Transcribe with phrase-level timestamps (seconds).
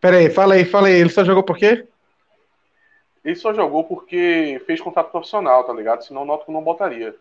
[0.00, 0.94] Pera aí, fala aí, fala aí.
[0.94, 1.86] Ele só jogou por quê?
[3.24, 6.02] Ele só jogou porque fez contrato profissional, tá ligado?
[6.02, 7.14] Senão o Náutico não botaria.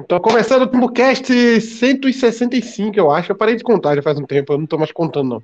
[0.00, 3.30] Então, começando o Timbucast 165, eu acho.
[3.30, 5.42] Eu parei de contar já faz um tempo, eu não tô mais contando, não.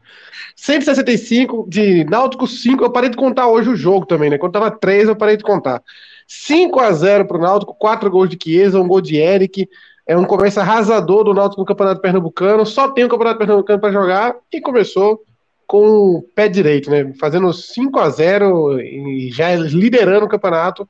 [0.56, 2.82] 165 de Náutico 5.
[2.82, 4.38] Eu parei de contar hoje o jogo também, né?
[4.38, 5.80] Quando tava 3, eu parei de contar.
[6.26, 9.68] 5 a 0 pro Náutico, 4 gols de Chiesa, um gol de Eric.
[10.04, 12.66] É um começo arrasador do Náutico no Campeonato Pernambucano.
[12.66, 15.22] Só tem o Campeonato Pernambucano para jogar e começou
[15.70, 17.12] com o pé direito, né?
[17.20, 20.88] Fazendo 5 a 0 e já liderando o campeonato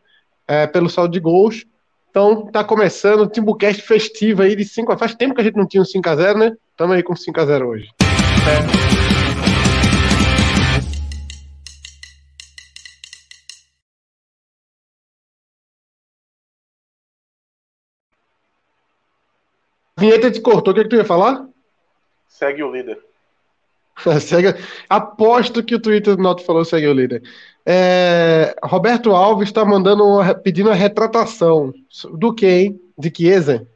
[0.48, 1.66] é, pelo saldo de gols.
[2.08, 5.58] Então tá começando o Timbucast festivo aí de 5 a Faz tempo que a gente
[5.58, 6.56] não tinha um 5 a 0 né?
[6.70, 7.90] Estamos aí com 5 a 0 hoje.
[8.00, 8.80] É.
[19.98, 21.46] Vinheta te cortou, o que, é que tu ia falar?
[22.26, 23.09] Segue o líder.
[24.20, 24.54] segue...
[24.88, 27.22] Aposto que o Twitter do Noto falou segue o líder.
[27.66, 28.54] É...
[28.62, 30.04] Roberto Alves está mandando
[30.42, 31.72] pedindo a retratação.
[32.12, 32.80] Do que, hein?
[32.98, 33.66] De Chiesa?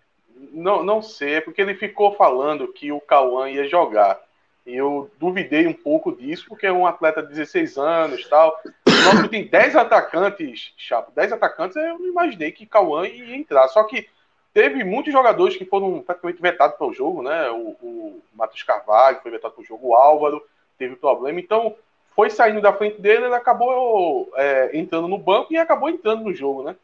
[0.52, 4.20] Não, não sei, é porque ele ficou falando que o Cauã ia jogar.
[4.66, 8.56] E eu duvidei um pouco disso, porque é um atleta de 16 anos tal.
[8.86, 11.12] O Noto tem 10 atacantes, Chapo.
[11.14, 13.68] 10 atacantes, eu imaginei que Cauã ia entrar.
[13.68, 14.06] Só que
[14.54, 17.50] Teve muitos jogadores que foram praticamente vetados para o jogo, né?
[17.50, 20.40] O, o Matheus Carvalho foi vetado para o jogo, o Álvaro
[20.78, 21.40] teve problema.
[21.40, 21.74] Então,
[22.14, 26.32] foi saindo da frente dele, ele acabou é, entrando no banco e acabou entrando no
[26.32, 26.76] jogo, né?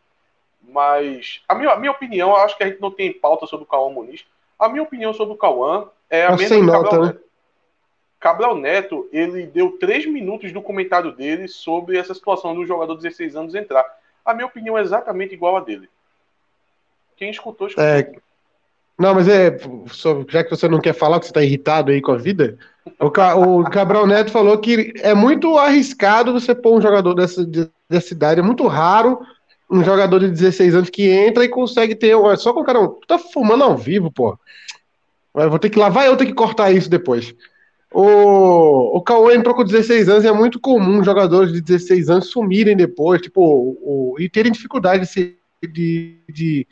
[0.61, 3.69] Mas a minha, a minha opinião, acho que a gente não tem pauta sobre o
[3.69, 4.27] Cauã Muniz.
[4.59, 7.07] A minha opinião sobre o Cauã é a mesma do Cabral, né?
[7.07, 7.25] Neto.
[8.19, 13.03] Cabral Neto, ele deu três minutos do comentário dele sobre essa situação do jogador de
[13.03, 13.87] 16 anos entrar.
[14.25, 15.89] A minha opinião é exatamente igual a dele.
[17.21, 17.85] Quem escutou, escutou.
[17.85, 18.11] É...
[18.99, 19.55] Não, mas é.
[20.29, 22.59] Já que você não quer falar que você está irritado aí com a vida,
[22.99, 23.07] o,
[23.61, 27.47] o Cabral Neto falou que é muito arriscado você pôr um jogador dessa,
[27.89, 29.21] dessa idade, é muito raro
[29.71, 32.17] um jogador de 16 anos que entra e consegue ter.
[32.39, 32.89] Só com o cara.
[33.07, 34.39] Tá fumando ao vivo, pô.
[35.35, 37.35] Eu vou ter que lavar eu ter que cortar isso depois.
[37.93, 42.31] O, o Cauã entrou com 16 anos e é muito comum jogadores de 16 anos
[42.31, 45.37] sumirem depois, tipo, o, o e terem dificuldade de,
[45.69, 46.67] de, de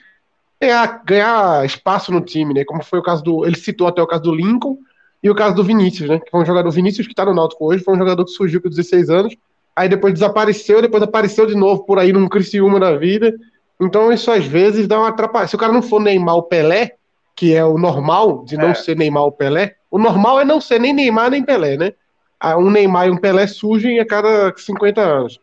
[0.61, 2.65] ganhar, ganhar espaço no time, né?
[2.65, 3.47] Como foi o caso do.
[3.47, 4.79] Ele citou até o caso do Lincoln
[5.23, 6.19] e o caso do Vinícius, né?
[6.19, 6.71] Que foi um jogador.
[6.71, 9.37] Vinícius que está no Náutico hoje, foi um jogador que surgiu com 16 anos,
[9.75, 13.35] aí depois desapareceu, depois apareceu de novo por aí num Criciúma da vida.
[13.81, 15.49] Então isso às vezes dá uma atrapalhada.
[15.49, 16.97] Se o cara não for Neymar ou Pelé,
[17.37, 18.75] que é o normal de não é.
[18.75, 21.93] ser Neymar ou Pelé, o normal é não ser nem Neymar nem Pelé, né?
[22.41, 25.41] Ah, um Neymar e um Pelé surgem a cada 50 anos.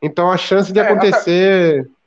[0.00, 1.80] Então a chance de é, acontecer.
[1.80, 2.01] Até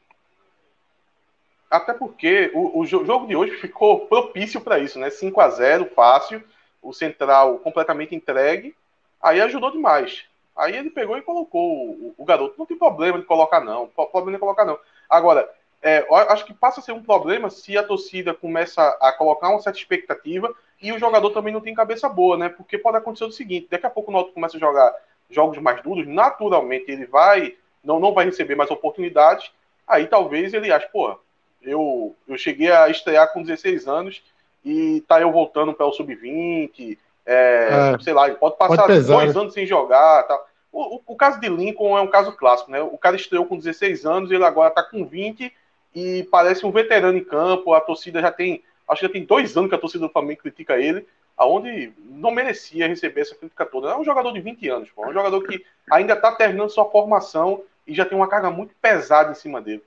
[1.75, 5.09] até porque o, o, jogo de hoje ficou propício para isso, né?
[5.09, 6.43] 5 a 0 fácil,
[6.81, 8.75] o Central completamente entregue,
[9.21, 10.25] aí ajudou demais.
[10.55, 12.55] Aí ele pegou e colocou o, o garoto.
[12.57, 13.87] Não tem problema de colocar, não.
[13.87, 14.79] Problema de colocar, não.
[15.09, 15.49] Agora,
[15.81, 19.59] é, acho que passa a ser um problema se a torcida começa a colocar uma
[19.59, 22.49] certa expectativa e o jogador também não tem cabeça boa, né?
[22.49, 24.95] Porque pode acontecer o seguinte: daqui a pouco o Náutico começa a jogar
[25.29, 29.51] jogos mais duros, naturalmente ele vai, não, não vai receber mais oportunidades.
[29.87, 31.17] Aí talvez ele ache, porra,
[31.65, 34.21] eu, eu cheguei a estrear com 16 anos
[34.63, 39.15] e tá eu voltando para o sub-20, é, é, sei lá, pode passar pode pesar,
[39.15, 39.41] dois né?
[39.41, 40.23] anos sem jogar.
[40.23, 40.39] Tá.
[40.71, 42.81] O, o, o, caso de Lincoln é um caso clássico, né?
[42.81, 45.51] O cara estreou com 16 anos, ele agora tá com 20
[45.95, 49.55] e parece um veterano em campo, a torcida já tem, acho que já tem dois
[49.55, 53.91] anos que a torcida do Flamengo critica ele, aonde não merecia receber essa crítica toda.
[53.91, 56.89] É um jogador de 20 anos, pô, é um jogador que ainda está terminando sua
[56.89, 59.83] formação e já tem uma carga muito pesada em cima dele.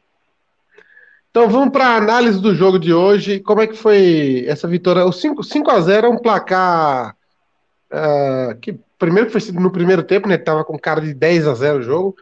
[1.39, 3.39] Então vamos para a análise do jogo de hoje.
[3.39, 5.05] Como é que foi essa vitória?
[5.05, 7.15] O 5, 5 a 0 é um placar
[7.93, 10.37] uh, que primeiro foi no primeiro tempo, né?
[10.37, 12.17] Tava com cara de 10 a 0 o jogo.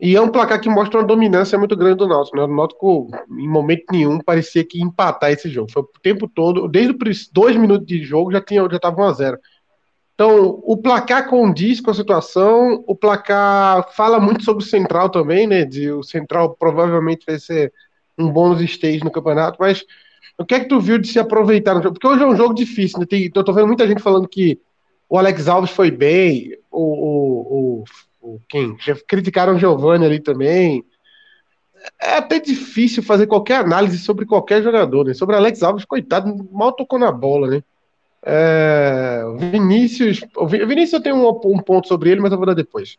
[0.00, 2.36] E é um placar que mostra uma dominância muito grande do Náutico.
[2.36, 2.44] Né?
[2.44, 5.72] O Náutico, em momento nenhum, parecia que ia empatar esse jogo.
[5.72, 9.04] Foi o tempo todo, desde os dois minutos de jogo, já tinha já estava 1
[9.04, 9.38] a 0
[10.14, 12.84] Então, o placar condiz com a situação.
[12.86, 15.64] O placar fala muito sobre o Central também, né?
[15.64, 17.72] De, o Central provavelmente vai ser
[18.22, 19.84] um bônus stage no campeonato, mas
[20.38, 21.94] o que é que tu viu de se aproveitar no jogo?
[21.94, 23.06] Porque hoje é um jogo difícil, né?
[23.06, 24.60] Tem, eu tô vendo muita gente falando que
[25.08, 27.84] o Alex Alves foi bem, o, o,
[28.20, 28.76] o, quem?
[28.80, 30.84] Já criticaram o Giovanni ali também.
[32.00, 35.14] É até difícil fazer qualquer análise sobre qualquer jogador, né?
[35.14, 37.62] Sobre Alex Alves, coitado, mal tocou na bola, né?
[38.24, 42.96] É, Vinícius, Vinícius eu tenho um, um ponto sobre ele, mas eu vou dar depois.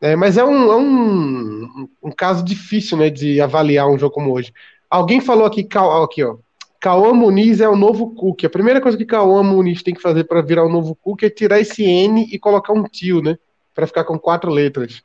[0.00, 4.32] É, mas é, um, é um, um, caso difícil, né, de avaliar um jogo como
[4.32, 4.52] hoje.
[4.88, 5.66] Alguém falou aqui,
[6.02, 6.36] aqui ó,
[6.80, 8.44] Cauã Muniz é o novo Cook.
[8.44, 11.30] A primeira coisa que Cauã Muniz tem que fazer para virar o novo Cook é
[11.30, 13.38] tirar esse N e colocar um tio, né?
[13.74, 15.02] Para ficar com quatro letras.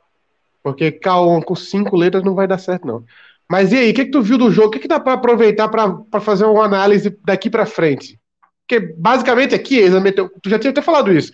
[0.63, 3.03] Porque Cauã com cinco letras não vai dar certo, não.
[3.49, 4.69] Mas e aí, o que, que tu viu do jogo?
[4.69, 8.17] O que, que dá para aproveitar para fazer uma análise daqui para frente?
[8.61, 9.53] Porque basicamente
[9.99, 10.31] meteu.
[10.41, 11.31] Tu já tinha até falado isso.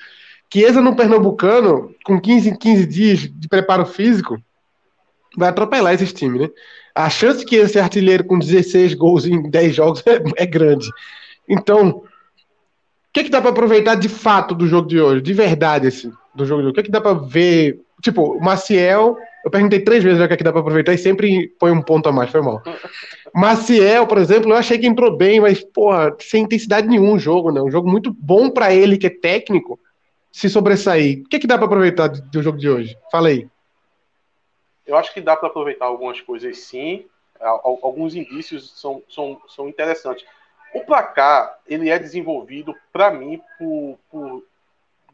[0.52, 4.38] Chiesa no Pernambucano, com 15 em 15 dias de preparo físico,
[5.38, 6.50] vai atropelar esses times, né?
[6.94, 10.90] A chance Chiesa ser artilheiro com 16 gols em 10 jogos é, é grande.
[11.48, 12.04] Então, o
[13.14, 15.22] que, que dá para aproveitar de fato do jogo de hoje?
[15.22, 16.72] De verdade, assim, do jogo de hoje?
[16.72, 17.80] O que, que dá para ver?
[18.02, 21.48] Tipo, o Maciel eu perguntei três vezes já que aqui dá para aproveitar e sempre
[21.60, 22.62] põe um ponto a mais, foi mal.
[23.34, 27.52] Maciel, por exemplo, eu achei que entrou bem, mas, porra, sem intensidade nenhum o jogo,
[27.52, 27.62] né?
[27.62, 29.80] Um jogo muito bom para ele, que é técnico,
[30.32, 31.22] se sobressair.
[31.22, 32.98] O que, que dá para aproveitar do jogo de hoje?
[33.12, 33.48] Fala aí.
[34.86, 37.06] Eu acho que dá para aproveitar algumas coisas sim.
[37.40, 40.26] Alguns indícios são, são, são interessantes.
[40.74, 44.46] O placar, ele é desenvolvido, para mim, por, por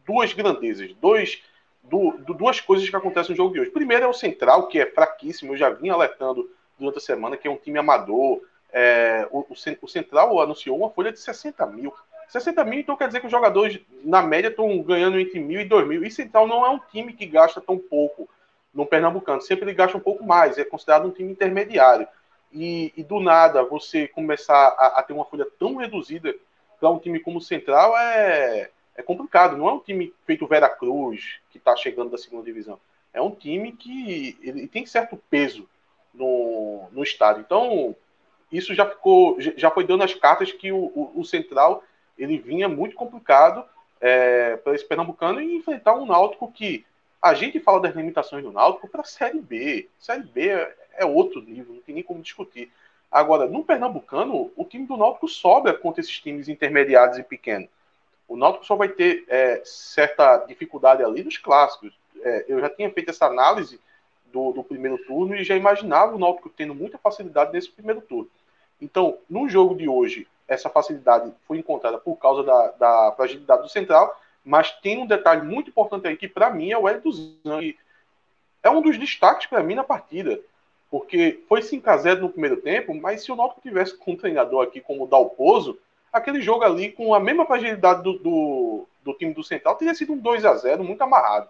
[0.06, 1.42] duas grandezas, dois
[1.84, 3.72] do, duas coisas que acontecem no jogo de hoje.
[3.72, 7.48] Primeiro é o Central, que é fraquíssimo, eu já vim alertando durante a semana, que
[7.48, 8.42] é um time amador.
[8.72, 9.46] É, o,
[9.81, 11.94] o, Central anunciou uma folha de 60 mil.
[12.27, 15.65] 60 mil, então quer dizer que os jogadores, na média, estão ganhando entre mil e
[15.65, 16.03] dois mil.
[16.03, 18.27] E Central não é um time que gasta tão pouco
[18.74, 19.41] no Pernambucano.
[19.41, 22.07] Sempre ele gasta um pouco mais, é considerado um time intermediário.
[22.51, 26.35] E, e do nada, você começar a, a ter uma folha tão reduzida
[26.79, 29.57] para um time como o Central é, é complicado.
[29.57, 32.79] Não é um time feito Vera Cruz, que está chegando da segunda divisão.
[33.13, 35.68] É um time que ele tem certo peso
[36.13, 37.39] no, no estado.
[37.39, 37.95] Então,
[38.51, 41.83] isso já ficou, já foi dando as cartas que o, o, o Central
[42.18, 43.64] ele vinha muito complicado
[44.00, 46.86] é, para esse Pernambucano e enfrentar um Náutico que
[47.22, 49.90] a gente fala das limitações do Náutico para a Série B.
[50.00, 52.72] Série B é, é outro nível, não tem nem como discutir.
[53.12, 57.69] Agora, no Pernambucano, o time do Náutico sobra contra esses times intermediários e pequenos.
[58.28, 61.94] O Náutico só vai ter é, certa dificuldade ali nos clássicos.
[62.22, 63.80] É, eu já tinha feito essa análise
[64.31, 68.30] do, do, primeiro turno e já imaginava o Náutico tendo muita facilidade nesse primeiro turno.
[68.81, 73.70] Então, no jogo de hoje, essa facilidade foi encontrada por causa da, da fragilidade do
[73.70, 77.78] Central, mas tem um detalhe muito importante aí que, para mim, é o Hélio Zang.
[78.64, 80.40] É um dos destaques para mim na partida,
[80.90, 84.18] porque foi 5 a 0 no primeiro tempo, mas se o Náutico tivesse com um
[84.18, 85.78] treinador aqui como o Dalpozo,
[86.12, 90.14] aquele jogo ali com a mesma fragilidade do, do, do time do Central teria sido
[90.14, 91.50] um 2 a 0 muito amarrado.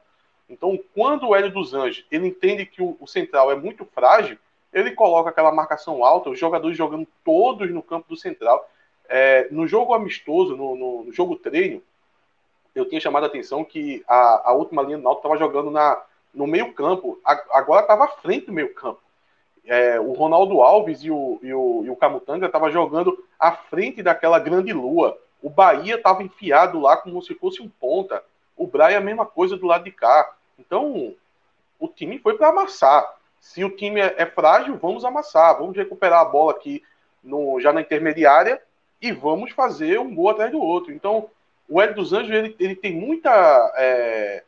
[0.50, 4.38] Então, quando o Hélio dos Anjos ele entende que o, o, Central é muito frágil,
[4.72, 8.68] ele coloca aquela marcação alta, os jogadores jogando todos no campo do Central.
[9.10, 11.82] É, no jogo amistoso, no, no, no, jogo treino,
[12.76, 16.02] eu tinha chamado a atenção que a, a última linha do Náutico estava jogando na,
[16.34, 19.00] no meio campo, agora estava à frente do meio campo
[19.68, 24.02] é, o Ronaldo Alves e o, e o, e o Camutanga estavam jogando à frente
[24.02, 25.18] daquela grande lua.
[25.44, 28.24] O Bahia estava enfiado lá como se fosse um ponta.
[28.56, 30.34] O Braia, a mesma coisa do lado de cá.
[30.58, 31.14] Então,
[31.80, 33.06] o time foi para amassar.
[33.40, 35.58] Se o time é, é, frágil, vamos amassar.
[35.60, 36.82] Vamos recuperar a bola aqui
[37.22, 38.62] no, já na intermediária
[39.02, 40.92] e vamos fazer um gol atrás do outro.
[40.92, 41.30] Então,
[41.68, 43.30] o Hélio dos Anjos ele, ele tem muita.
[43.76, 44.44] É,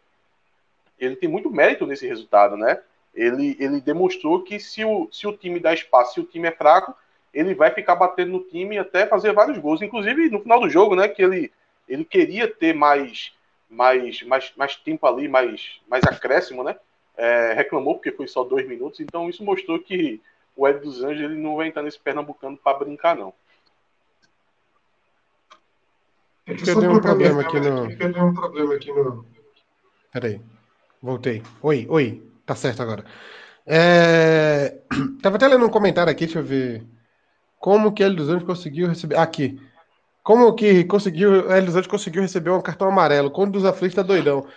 [0.99, 2.81] ele tem muito mérito nesse resultado, né?
[3.13, 6.51] Ele, ele demonstrou que se o, se o time dá espaço, se o time é
[6.51, 6.95] fraco,
[7.33, 9.81] ele vai ficar batendo no time até fazer vários gols.
[9.81, 11.07] Inclusive no final do jogo, né?
[11.07, 11.51] Que ele,
[11.87, 13.33] ele queria ter mais,
[13.69, 16.75] mais, mais, mais tempo ali, mais, mais acréscimo, né?
[17.17, 18.99] É, reclamou porque foi só dois minutos.
[18.99, 20.21] Então isso mostrou que
[20.55, 23.33] o Ed dos Anjos ele não vai entrar nesse pernambucano para brincar, não.
[26.65, 27.97] Perdeu um problema aqui no.
[27.97, 29.25] Perdeu um problema aqui no.
[30.11, 30.41] Peraí.
[31.01, 31.41] Voltei.
[31.61, 32.23] Oi, oi.
[32.45, 33.05] Tá certo agora.
[33.65, 34.79] É...
[35.21, 36.83] Tava até lendo um comentário aqui, deixa eu ver.
[37.59, 39.17] Como que Hélio dos Anjos conseguiu receber.
[39.17, 39.59] Aqui.
[40.23, 41.51] Como que conseguiu.
[41.51, 43.31] Hélio dos Anjos conseguiu receber um cartão amarelo?
[43.31, 44.47] Quando dos aflitos tá doidão.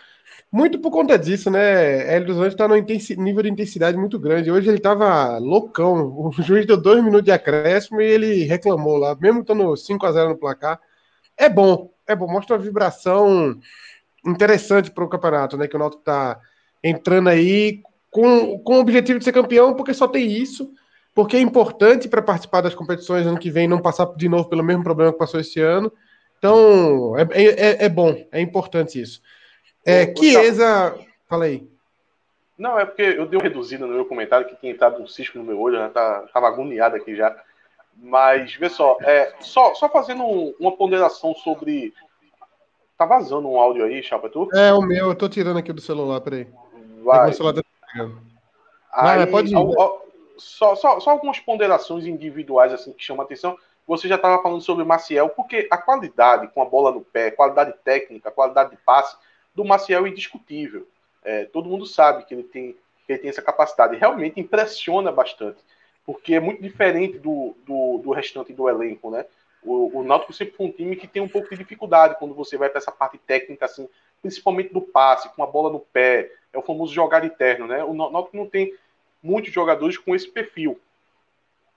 [0.51, 2.15] Muito por conta disso, né?
[2.15, 4.51] Hélio dos Anjos tá num nível de intensidade muito grande.
[4.51, 6.15] Hoje ele tava loucão.
[6.17, 10.39] O juiz deu dois minutos de acréscimo e ele reclamou lá, mesmo estando 5x0 no
[10.39, 10.81] placar.
[11.37, 12.27] É bom, é bom.
[12.27, 13.59] Mostra uma vibração
[14.25, 15.67] interessante para o campeonato, né?
[15.67, 16.41] Que o Náutico tá
[16.83, 20.73] entrando aí com, com o objetivo de ser campeão, porque só tem isso,
[21.15, 24.63] porque é importante para participar das competições ano que vem não passar de novo pelo
[24.63, 25.93] mesmo problema que passou esse ano.
[26.39, 29.23] Então, é, é, é bom, é importante isso.
[29.85, 30.95] É, Chiesa,
[31.29, 31.67] fala aí.
[32.59, 35.39] Não, é porque eu dei uma reduzida no meu comentário, que tinha entrado um cisco
[35.39, 37.35] no meu olho, já tá, tava agoniado aqui já.
[37.97, 41.95] Mas, vê só, é, só, só fazendo um, uma ponderação sobre.
[42.99, 44.49] Tá vazando um áudio aí, Chapa, tu?
[44.55, 46.47] É, o meu, eu tô tirando aqui do celular, peraí.
[47.03, 47.33] Vai.
[47.33, 47.63] Celular tá
[48.93, 49.57] Aí, pode ir.
[50.37, 53.57] Só, só, só algumas ponderações individuais assim que chamam a atenção.
[53.87, 57.31] você já estava falando sobre o Maciel, porque a qualidade com a bola no pé,
[57.31, 59.17] qualidade técnica, qualidade de passe
[59.55, 60.87] do Maciel é indiscutível.
[61.25, 62.73] É, todo mundo sabe que ele tem,
[63.07, 63.97] que ele tem essa capacidade.
[63.97, 65.59] Realmente impressiona bastante,
[66.05, 69.25] porque é muito diferente do, do, do restante do elenco, né?
[69.63, 72.57] O, o Náutico sempre foi um time que tem um pouco de dificuldade quando você
[72.57, 73.89] vai para essa parte técnica, assim,
[74.21, 77.85] principalmente do passe, com a bola no pé, é o famoso jogar eterno, né?
[77.85, 78.75] O Náutico não tem
[79.23, 80.81] muitos jogadores com esse perfil.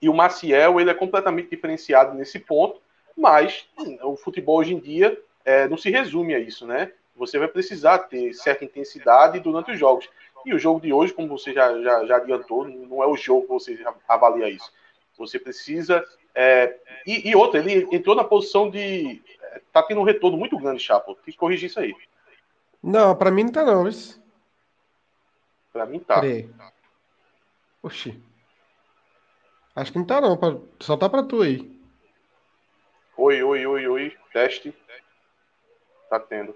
[0.02, 2.80] E o Maciel, ele é completamente diferenciado nesse ponto,
[3.16, 3.68] mas
[4.02, 6.92] o futebol hoje em dia é, não se resume a isso, né?
[7.14, 10.08] Você vai precisar ter certa intensidade durante os jogos.
[10.46, 13.42] E o jogo de hoje, como você já, já, já adiantou, não é o jogo
[13.42, 14.72] que você avalia isso.
[15.18, 16.04] Você precisa.
[16.32, 19.20] É, e, e, outra, ele entrou na posição de.
[19.42, 21.16] É, tá tendo um retorno muito grande, Chapo.
[21.16, 21.92] Tem que corrigir isso aí.
[22.80, 23.88] Não, para mim não tá, não.
[23.88, 24.22] Isso.
[25.72, 26.20] Pra mim tá.
[26.20, 26.48] Peraí.
[27.82, 28.22] Oxi.
[29.74, 30.38] Acho que não tá, não.
[30.78, 31.76] Só tá pra tu aí.
[33.16, 34.16] Oi, oi, oi, oi.
[34.32, 34.72] Teste.
[36.08, 36.54] Tá tendo.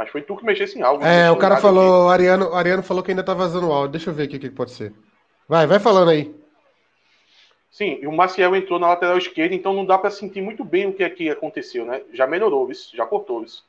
[0.00, 1.04] Mas foi tu que mexesse em algo.
[1.04, 3.90] É, o cara falou, o Ariano, Ariano falou que ainda tá vazando áudio.
[3.90, 4.94] Deixa eu ver o que, pode ser.
[5.46, 6.34] Vai, vai falando aí.
[7.70, 10.86] Sim, e o Maciel entrou na lateral esquerda, então não dá para sentir muito bem
[10.86, 12.00] o que aqui aconteceu, né?
[12.14, 13.62] Já melhorou isso, já cortou isso.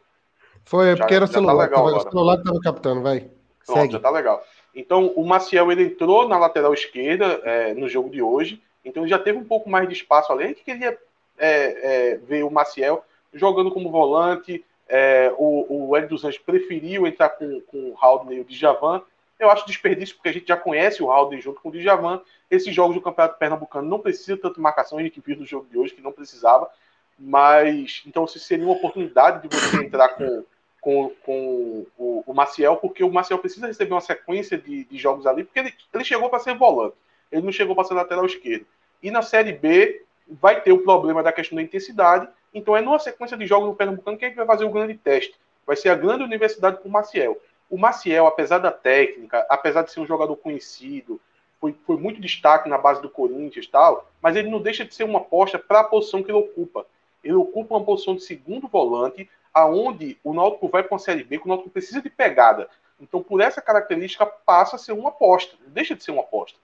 [0.64, 3.30] Foi, já, porque era o tá celular, tá tava, o celular que tava captando, vai.
[3.66, 3.92] Pronto, Segue.
[3.92, 4.42] já tá legal.
[4.74, 9.10] Então, o Maciel, ele entrou na lateral esquerda é, no jogo de hoje, então ele
[9.10, 10.46] já teve um pouco mais de espaço ali.
[10.46, 10.98] A gente queria
[11.38, 17.08] é, é, ver o Maciel jogando como volante, é, o, o Hélio dos Anjos preferiu
[17.08, 19.02] entrar com, com o Haldner e o Djavan.
[19.40, 22.22] Eu acho desperdício, porque a gente já conhece o Haldner junto com o Djavan.
[22.50, 25.78] Esses jogos do Campeonato Pernambucano não precisa tanto marcação, a gente viu no jogo de
[25.78, 26.70] hoje que não precisava.
[27.18, 30.44] Mas, então, se seria uma oportunidade de você entrar com,
[30.82, 35.26] com, com o, o, Maciel, porque o Maciel precisa receber uma sequência de, de jogos
[35.26, 36.96] ali, porque ele, ele chegou para ser volante,
[37.32, 38.66] ele não chegou para ser lateral esquerdo.
[39.02, 40.04] E na Série B
[40.40, 43.76] vai ter o problema da questão da intensidade, então é numa sequência de jogos no
[43.76, 45.36] Pernambucano que a gente vai fazer o grande teste.
[45.66, 47.38] Vai ser a grande universidade para o Maciel.
[47.70, 51.20] O Maciel, apesar da técnica, apesar de ser um jogador conhecido,
[51.60, 55.04] foi, foi muito destaque na base do Corinthians tal, mas ele não deixa de ser
[55.04, 56.86] uma aposta para a posição que ele ocupa.
[57.24, 61.38] Ele ocupa uma posição de segundo volante, aonde o Náutico vai para uma Série B,
[61.38, 62.68] que o Náutico precisa de pegada.
[63.00, 66.58] Então, por essa característica, passa a ser uma aposta, deixa de ser uma aposta.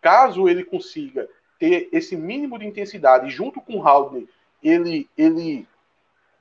[0.00, 1.28] Caso ele consiga
[1.62, 4.24] ter esse mínimo de intensidade junto com o Haldner
[4.60, 5.64] ele, ele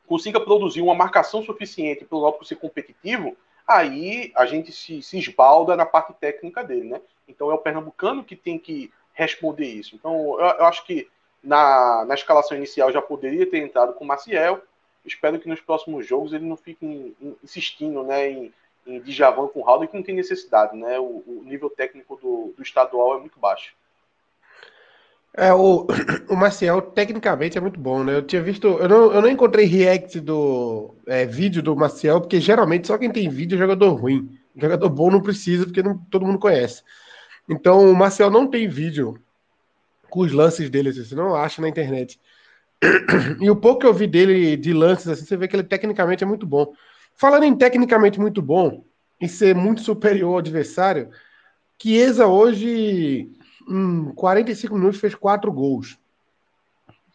[0.07, 3.37] consiga produzir uma marcação suficiente para o Náutico ser competitivo,
[3.67, 7.01] aí a gente se, se esbalda na parte técnica dele, né?
[7.27, 9.95] Então é o Pernambucano que tem que responder isso.
[9.95, 11.07] Então eu, eu acho que
[11.43, 14.59] na, na escalação inicial já poderia ter entrado com o Maciel.
[15.05, 18.53] Espero que nos próximos jogos ele não fique insistindo né, em,
[18.87, 20.75] em Djavan com o Raul, que não tem necessidade.
[20.75, 20.97] Né?
[20.97, 23.75] O, o nível técnico do, do estadual é muito baixo.
[25.35, 25.87] É, o,
[26.29, 28.17] o Maciel, tecnicamente, é muito bom, né?
[28.17, 28.67] Eu tinha visto.
[28.67, 33.11] Eu não, eu não encontrei react do é, vídeo do Maciel, porque geralmente só quem
[33.11, 34.37] tem vídeo é jogador ruim.
[34.55, 36.83] Jogador bom não precisa, porque não, todo mundo conhece.
[37.49, 39.17] Então, o Maciel não tem vídeo
[40.09, 42.19] com os lances dele, assim, você não acha na internet.
[43.39, 46.23] E o pouco que eu vi dele de lances, assim, você vê que ele tecnicamente
[46.23, 46.73] é muito bom.
[47.15, 48.83] Falando em tecnicamente muito bom
[49.19, 51.09] e ser muito superior ao adversário,
[51.81, 53.31] Chiesa hoje
[53.69, 55.97] em 45 minutos fez quatro gols.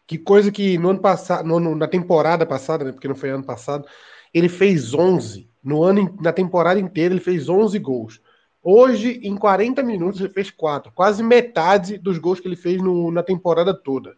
[0.07, 3.45] Que coisa que no ano passado, no, na temporada passada, né, porque não foi ano
[3.45, 3.87] passado,
[4.33, 5.49] ele fez 11.
[5.63, 8.21] No ano, na temporada inteira, ele fez 11 gols.
[8.63, 10.93] Hoje, em 40 minutos, ele fez quatro.
[10.93, 14.17] Quase metade dos gols que ele fez no, na temporada toda.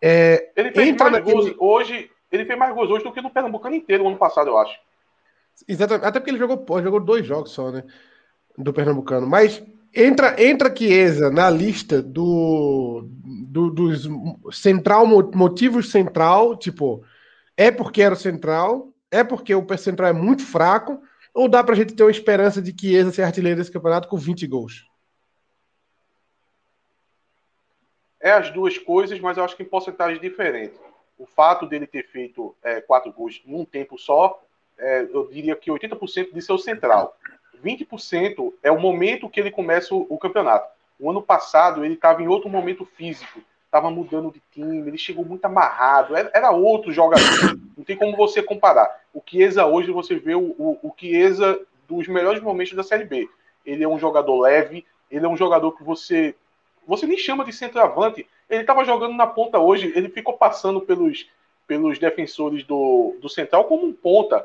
[0.00, 1.34] É, ele fez mais naquele...
[1.34, 2.10] gols hoje.
[2.32, 4.78] Ele fez mais gols hoje do que no Pernambucano inteiro, no ano passado, eu acho.
[5.66, 6.06] Exatamente.
[6.06, 7.84] Até porque ele jogou, jogou dois jogos só, né?
[8.56, 9.26] Do Pernambucano.
[9.26, 9.62] Mas
[9.94, 13.04] Entra, entra Chiesa na lista do,
[13.48, 14.08] do, dos
[14.52, 17.04] central motivos central, tipo,
[17.56, 21.02] é porque era o central, é porque o central é muito fraco,
[21.34, 24.46] ou dá pra gente ter uma esperança de Chiesa ser artilheiro desse campeonato com 20
[24.46, 24.86] gols?
[28.20, 30.74] É as duas coisas, mas eu acho que em porcentagem diferente.
[31.18, 34.40] O fato dele ter feito é, quatro gols num tempo só,
[34.78, 37.16] é, eu diria que 80% disso é o central.
[37.64, 40.68] 20% é o momento que ele começa o, o campeonato.
[40.98, 45.24] O ano passado ele estava em outro momento físico, estava mudando de time, ele chegou
[45.24, 47.58] muito amarrado, era, era, outro jogador.
[47.76, 49.00] Não tem como você comparar.
[49.14, 53.28] O Chiesa hoje você vê o, o, o Chiesa dos melhores momentos da Série B.
[53.64, 56.34] Ele é um jogador leve, ele é um jogador que você
[56.86, 58.26] você nem chama de centroavante.
[58.48, 61.28] Ele estava jogando na ponta hoje, ele ficou passando pelos,
[61.66, 64.44] pelos defensores do, do Central como um ponta.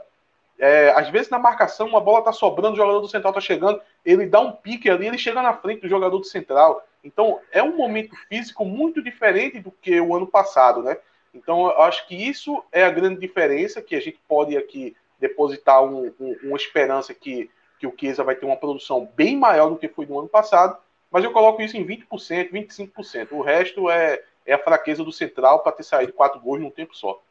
[0.58, 3.82] É, às vezes na marcação, uma bola tá sobrando, o jogador do central tá chegando,
[4.06, 6.86] ele dá um pique ali, ele chega na frente do jogador do central.
[7.04, 10.98] Então, é um momento físico muito diferente do que o ano passado, né?
[11.34, 15.84] Então, eu acho que isso é a grande diferença, que a gente pode aqui depositar
[15.84, 19.78] um, um, uma esperança que, que o Chiesa vai ter uma produção bem maior do
[19.78, 20.78] que foi no ano passado,
[21.12, 23.28] mas eu coloco isso em 20%, 25%.
[23.32, 26.96] O resto é, é a fraqueza do Central para ter saído quatro gols num tempo
[26.96, 27.22] só.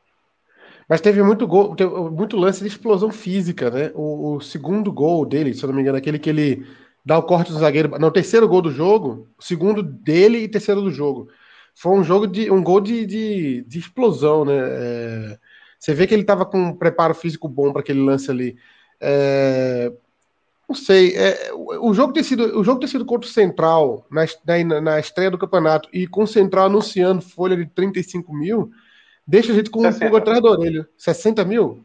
[0.88, 3.90] Mas teve muito gol, teve muito lance de explosão física, né?
[3.94, 6.66] O, o, segundo gol dele, se eu não me engano, aquele que ele
[7.04, 10.82] dá o corte do zagueiro, não, o terceiro gol do jogo, segundo dele e terceiro
[10.82, 11.28] do jogo.
[11.74, 14.54] Foi um jogo de um gol de, de, de explosão, né?
[14.56, 15.38] É,
[15.78, 18.56] você vê que ele estava com um preparo físico bom para aquele lance ali.
[19.00, 19.92] É,
[20.68, 24.24] não sei, é, o, jogo ter sido, o jogo ter sido contra o Central na,
[24.64, 28.70] na, na, estreia do campeonato e com o Central anunciando folha de 35 mil,
[29.26, 29.96] deixa a gente com 60.
[29.96, 30.88] um pouco atrás da orelha.
[30.96, 31.84] 60 mil?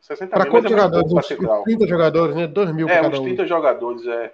[0.00, 0.52] 60 pra mil.
[0.52, 1.12] Quantos é jogadores?
[1.12, 2.46] Uns, uns 30 jogadores, né?
[2.46, 3.24] 2 mil é, para cada um.
[3.24, 4.32] 30 jogadores, é.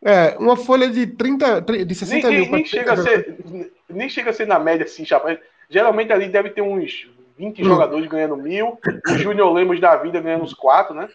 [0.00, 2.52] É, uma folha de 30, de 60 nem, mil.
[2.52, 5.38] Nem, chega a ser, nem chega a ser na média assim, chapa.
[5.68, 7.64] Geralmente ali deve ter uns 20 hum.
[7.64, 11.08] jogadores ganhando mil, o Júnior Lemos da vida ganhando uns 4, né?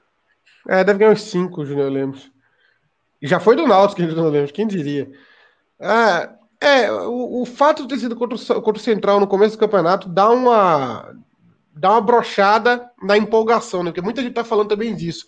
[0.68, 2.32] É, deve ganhar uns 5 o Júnior Lemos.
[3.22, 5.10] E já foi do Náutico o Júnior Lemos, quem diria?
[5.80, 6.34] Ah,
[6.64, 9.60] é, o, o, fato de ter sido contra o, contra o Central no começo do
[9.60, 11.14] campeonato dá uma
[11.76, 13.92] dá uma brochada na empolgação, né?
[13.92, 15.26] Porque muita gente tá falando também disso.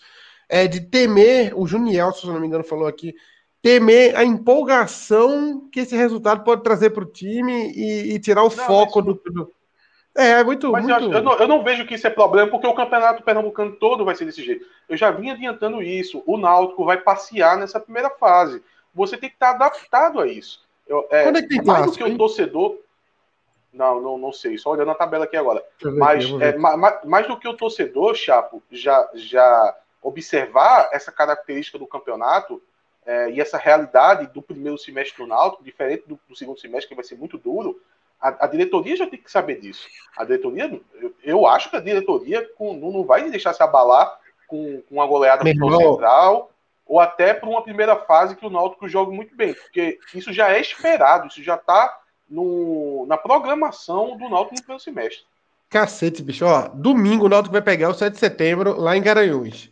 [0.48, 3.16] É de temer, o Juniel, se eu não me engano, falou aqui,
[3.62, 8.50] temer a empolgação que esse resultado pode trazer para o time e, e, tirar o
[8.50, 9.52] não, foco do, do,
[10.16, 10.72] É, é muito.
[10.72, 11.06] Mas muito...
[11.06, 14.06] Eu, eu, não, eu, não, vejo que isso é problema, porque o campeonato pernambucano todo
[14.06, 14.66] vai ser desse jeito.
[14.88, 16.24] Eu já vim adiantando isso.
[16.28, 18.62] O Náutico vai passear nessa primeira fase.
[18.94, 20.65] Você tem que estar adaptado a isso.
[20.88, 22.78] Eu, é, Quando é que tem mais clássico, do que o torcedor.
[23.74, 25.62] Não, não, não sei, só olhando a tabela aqui agora.
[25.98, 31.86] Mas é, mais, mais do que o torcedor, Chapo, já, já observar essa característica do
[31.86, 32.62] campeonato,
[33.06, 36.96] é, e essa realidade do primeiro semestre do Náutico, diferente do, do segundo semestre, que
[36.96, 37.80] vai ser muito duro,
[38.20, 39.88] a, a, diretoria já tem que saber disso.
[40.18, 44.20] A diretoria, eu, eu acho que a diretoria com, não, não, vai deixar se abalar
[44.48, 46.52] com, com uma goleada pro central,
[46.86, 50.52] ou até por uma primeira fase que o Náutico joga muito bem, porque isso já
[50.52, 51.98] é esperado, isso já está
[53.08, 55.24] na programação do Náutico no primeiro semestre.
[55.70, 56.46] Cacete, bicho.
[56.46, 59.70] Ó, domingo o Náutico vai pegar o 7 de setembro lá em Garanhuns.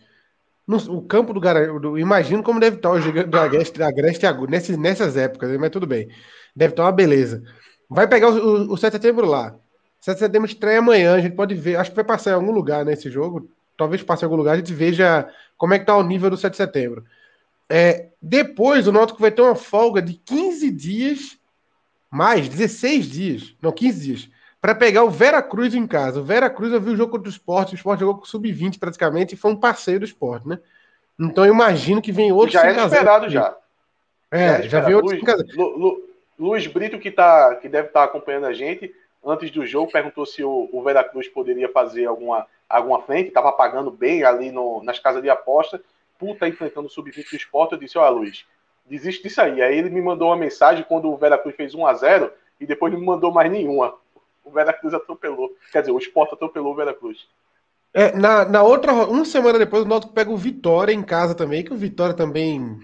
[0.65, 4.51] No, o campo do Garanhuns, imagino como deve estar o gigante do Agreste, Agreste Agudo,
[4.51, 6.09] nessas, nessas épocas, mas tudo bem.
[6.55, 7.43] Deve estar uma beleza.
[7.89, 9.55] Vai pegar o, o, o 7 de setembro lá.
[10.01, 12.51] 7 de setembro estreia amanhã, a gente pode ver, acho que vai passar em algum
[12.51, 15.29] lugar nesse jogo, talvez passe em algum lugar, a gente veja
[15.63, 17.05] como é que tá o nível do 7 de setembro.
[17.69, 21.37] É, depois o Náutico vai ter uma folga de 15 dias,
[22.11, 26.19] mais, 16 dias, não, 15 dias, para pegar o Vera Cruz em casa.
[26.19, 28.77] O Vera Cruz eu vi o jogo contra o Esporte, o Esporte jogou com sub-20
[28.77, 30.59] praticamente, e foi um passeio do Esporte, né?
[31.17, 32.51] Então eu imagino que vem outro.
[32.51, 33.55] Já é esperado já.
[34.29, 35.17] É, já, já vem outro.
[35.17, 38.93] Luiz, Lu, Lu, Luiz Brito, que, tá, que deve estar tá acompanhando a gente,
[39.25, 43.91] antes do jogo, perguntou se o, o Veracruz poderia fazer alguma, alguma frente, estava pagando
[43.91, 45.81] bem ali no, nas casas de aposta,
[46.17, 47.73] puta enfrentando o sub-20 do esporte.
[47.73, 48.45] Eu disse: Olha, Luiz,
[48.85, 49.61] desiste disso aí.
[49.61, 52.91] Aí ele me mandou uma mensagem quando o Veracruz fez 1 a 0 e depois
[52.91, 53.95] não me mandou mais nenhuma
[54.43, 55.55] o Veracruz atropelou.
[55.71, 57.25] Quer dizer, o Sport atropelou o Veracruz.
[57.93, 61.63] É, na, na outra, uma semana depois, o Náutico pega o Vitória em casa também,
[61.63, 62.79] que o Vitória também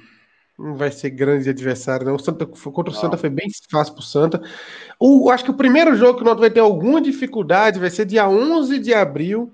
[0.59, 2.15] não vai ser grande adversário, não.
[2.15, 3.01] O Santa, contra o não.
[3.01, 4.41] Santa foi bem fácil pro Santa.
[4.99, 8.05] O, acho que o primeiro jogo que o Náutico vai ter alguma dificuldade vai ser
[8.05, 9.51] dia 11 de abril.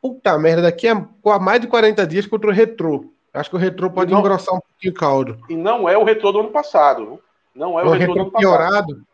[0.00, 3.04] Puta merda, daqui a, a mais de 40 dias contra o Retrô.
[3.32, 5.38] Acho que o Retrô pode não, engrossar um pouquinho o caldo.
[5.48, 7.20] E não é o Retrô do ano passado.
[7.54, 8.40] Não é o, o Retrô do ano passado.
[8.42, 9.06] Piorado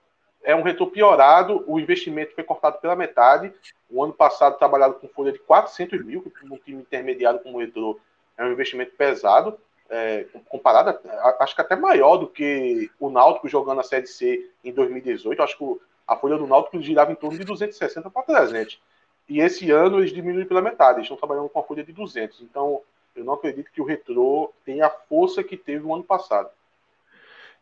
[0.49, 3.53] é um retorno piorado, o investimento foi cortado pela metade.
[3.91, 7.61] O ano passado, trabalhado com folha de 400 mil, que um time intermediário como o
[7.61, 8.01] Retro
[8.39, 9.59] é um investimento pesado,
[9.91, 10.99] é, comparado,
[11.41, 15.43] acho que até maior do que o Náutico jogando a Série C em 2018.
[15.43, 18.81] Acho que a folha do Náutico girava em torno de 260 para 300.
[19.29, 22.41] E esse ano eles diminuem pela metade, eles estão trabalhando com a folha de 200.
[22.43, 22.81] Então,
[23.15, 26.49] eu não acredito que o Retro tenha a força que teve o ano passado.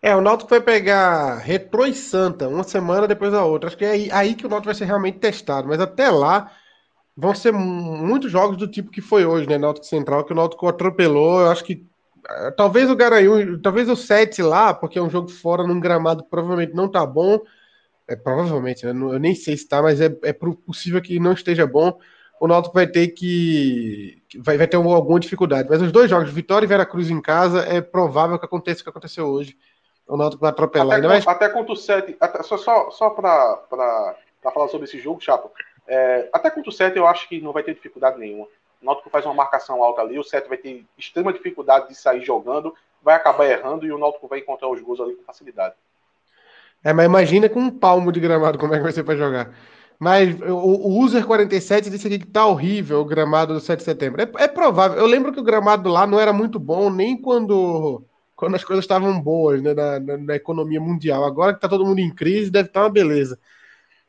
[0.01, 3.69] É, o Náutico vai pegar Retro e Santa, uma semana depois da outra.
[3.69, 5.67] Acho que é aí, aí que o Náutico vai ser realmente testado.
[5.67, 6.53] Mas até lá
[7.17, 9.57] vão ser muitos jogos do tipo que foi hoje, né?
[9.59, 11.41] Náutico Central, que o Náutico atropelou.
[11.41, 11.85] Eu acho que
[12.57, 16.75] talvez o Garanhuns, talvez o 7 lá, porque é um jogo fora num gramado provavelmente
[16.75, 17.41] não tá bom.
[18.09, 18.93] É, provavelmente, né?
[18.93, 21.99] eu nem sei se tá, mas é, é possível que não esteja bom.
[22.39, 24.23] O Náutico vai ter que.
[24.39, 25.69] Vai, vai ter alguma dificuldade.
[25.69, 28.91] Mas os dois jogos, Vitória e Veracruz em casa, é provável que aconteça o que
[28.91, 29.57] aconteceu hoje
[30.07, 30.99] o Náutico vai atropelar.
[30.99, 31.27] Até, mais...
[31.27, 35.51] até contra o 7, até, só, só, só para falar sobre esse jogo, Chapo,
[35.87, 38.47] é, até contra o 7 eu acho que não vai ter dificuldade nenhuma.
[38.81, 42.25] O Náutico faz uma marcação alta ali, o 7 vai ter extrema dificuldade de sair
[42.25, 45.75] jogando, vai acabar errando e o Náutico vai encontrar os gols ali com facilidade.
[46.85, 49.53] É, mas imagina com um palmo de gramado como é que vai ser para jogar.
[49.99, 53.85] Mas o, o User 47 disse aqui que tá horrível o gramado do 7 de
[53.85, 54.21] setembro.
[54.21, 54.99] É, é, provável.
[54.99, 58.85] Eu lembro que o gramado lá não era muito bom nem quando, quando as coisas
[58.85, 61.25] estavam boas né, na, na, na, economia mundial.
[61.25, 63.39] Agora que tá todo mundo em crise, deve estar tá uma beleza.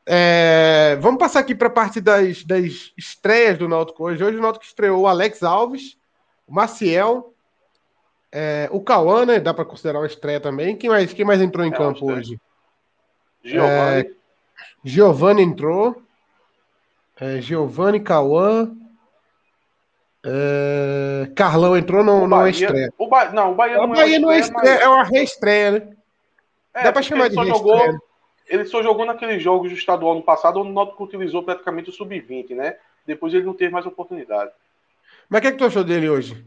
[0.10, 4.24] É, vamos passar aqui para a parte das, das estreias do Náutico hoje.
[4.24, 5.98] Hoje o Náutico estreou o Alex Alves,
[6.48, 7.34] o Maciel,
[8.32, 9.38] é, o Cauã, né?
[9.38, 10.78] Dá para considerar uma estreia também.
[10.78, 12.40] Quem mais, quem mais entrou em é campo hoje?
[13.44, 14.00] Giovanni.
[14.00, 14.12] É,
[14.82, 16.02] Giovanni entrou.
[17.20, 18.72] É, Giovanni, Cauã.
[20.26, 22.94] É, Carlão entrou, não, o não é estreia.
[22.98, 23.30] O ba...
[23.32, 24.82] Não, o Bahia, o Bahia não é estreia, mas...
[24.84, 25.90] é uma reestreia, né?
[26.74, 27.58] É, Dá para chamar de reestreia.
[27.58, 28.07] Jogou,
[28.48, 31.94] ele só jogou naqueles jogos do estadual no passado, onde o Náutico utilizou praticamente o
[31.94, 32.78] sub-20, né?
[33.06, 34.52] Depois ele não teve mais oportunidade.
[35.30, 36.44] Mas o que, é que tu achou dele hoje?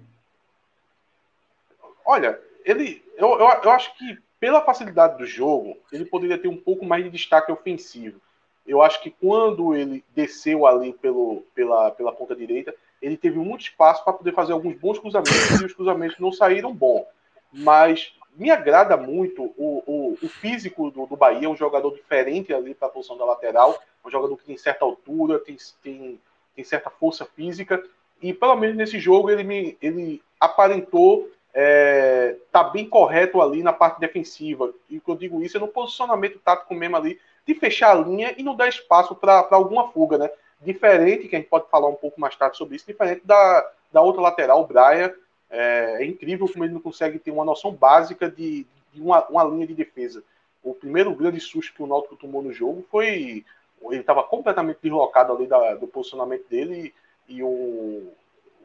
[2.05, 3.05] Olha, ele.
[3.17, 7.05] Eu, eu, eu acho que pela facilidade do jogo, ele poderia ter um pouco mais
[7.05, 8.19] de destaque ofensivo.
[8.67, 13.63] Eu acho que quando ele desceu ali pelo, pela, pela ponta direita, ele teve muito
[13.63, 17.07] espaço para poder fazer alguns bons cruzamentos e os cruzamentos não saíram bom.
[17.53, 22.75] Mas me agrada muito o, o, o físico do, do Bahia, um jogador diferente ali
[22.75, 26.21] para a posição da lateral, um jogador que tem certa altura, tem, tem,
[26.55, 27.83] tem certa força física,
[28.23, 33.73] e pelo menos nesse jogo ele, me, ele aparentou é, tá bem correto ali na
[33.73, 34.73] parte defensiva.
[34.89, 38.01] E o que eu digo isso é no posicionamento tático mesmo ali, de fechar a
[38.01, 40.31] linha e não dar espaço para alguma fuga, né?
[40.61, 44.01] Diferente, que a gente pode falar um pouco mais tarde sobre isso, diferente da, da
[44.01, 45.13] outra lateral, o Brian.
[45.51, 49.45] É, é incrível como ele não consegue ter uma noção básica de, de uma, uma
[49.45, 50.23] linha de defesa.
[50.63, 53.45] O primeiro grande susto que o Náutico tomou no jogo foi.
[53.83, 56.93] Ele estava completamente deslocado ali da, do posicionamento dele
[57.27, 58.13] e, e o,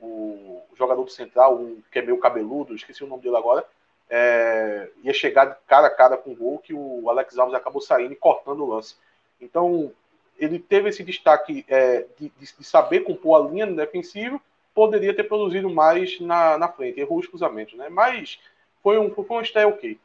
[0.01, 3.65] o jogador do Central, um, que é meio cabeludo, esqueci o nome dele agora,
[4.09, 7.81] é, ia chegar de cara a cara com o gol que o Alex Alves acabou
[7.81, 8.95] saindo e cortando o lance.
[9.41, 9.91] Então,
[10.37, 14.41] ele teve esse destaque é, de, de, saber compor a linha no defensivo,
[14.75, 17.87] poderia ter produzido mais na, na frente, errou os cruzamentos, né?
[17.89, 18.37] Mas
[18.83, 19.97] foi um, foi um stay ok.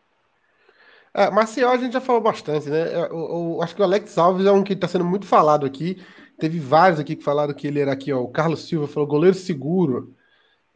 [1.13, 2.95] É, Marcial a gente já falou bastante, né?
[2.95, 6.01] Eu, eu, acho que o Alex Alves é um que está sendo muito falado aqui.
[6.39, 8.21] Teve vários aqui que falaram que ele era aqui, ó.
[8.21, 10.15] O Carlos Silva falou goleiro seguro.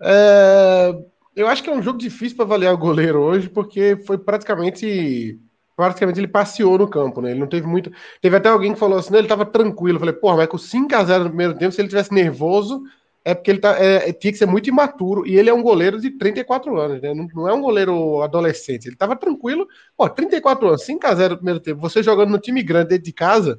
[0.02, 0.92] É,
[1.36, 5.38] eu acho que é um jogo difícil para avaliar o goleiro hoje, porque foi praticamente.
[5.76, 7.30] Praticamente ele passeou no campo, né?
[7.30, 7.90] Ele não teve muito.
[8.20, 9.96] Teve até alguém que falou assim: não, ele tava tranquilo.
[9.96, 12.82] Eu falei, porra, mas com 5x0 no primeiro tempo, se ele tivesse nervoso,
[13.24, 15.26] é porque ele tá, é, tinha que ser muito imaturo.
[15.26, 17.14] E ele é um goleiro de 34 anos, né?
[17.14, 18.86] Não, não é um goleiro adolescente.
[18.86, 19.66] Ele tava tranquilo.
[19.96, 21.80] Pô, 34 anos, 5x0 no primeiro tempo.
[21.80, 23.58] Você jogando no time grande dentro de casa,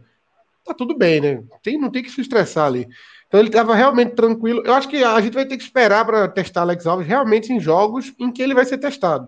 [0.64, 1.44] tá tudo bem, né?
[1.64, 2.88] Tem, não tem que se estressar ali.
[3.28, 4.62] Então ele estava realmente tranquilo.
[4.64, 7.60] Eu acho que a gente vai ter que esperar para testar Alex Alves realmente em
[7.60, 9.28] jogos em que ele vai ser testado.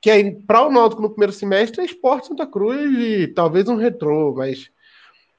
[0.00, 3.76] Que aí, para o Náutico no primeiro semestre, é Esporte Santa Cruz e talvez um
[3.76, 4.70] retrô, mas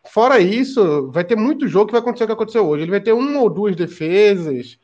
[0.08, 2.84] fora isso, vai ter muito jogo que vai acontecer o que aconteceu hoje.
[2.84, 4.80] Ele vai ter uma ou duas defesas,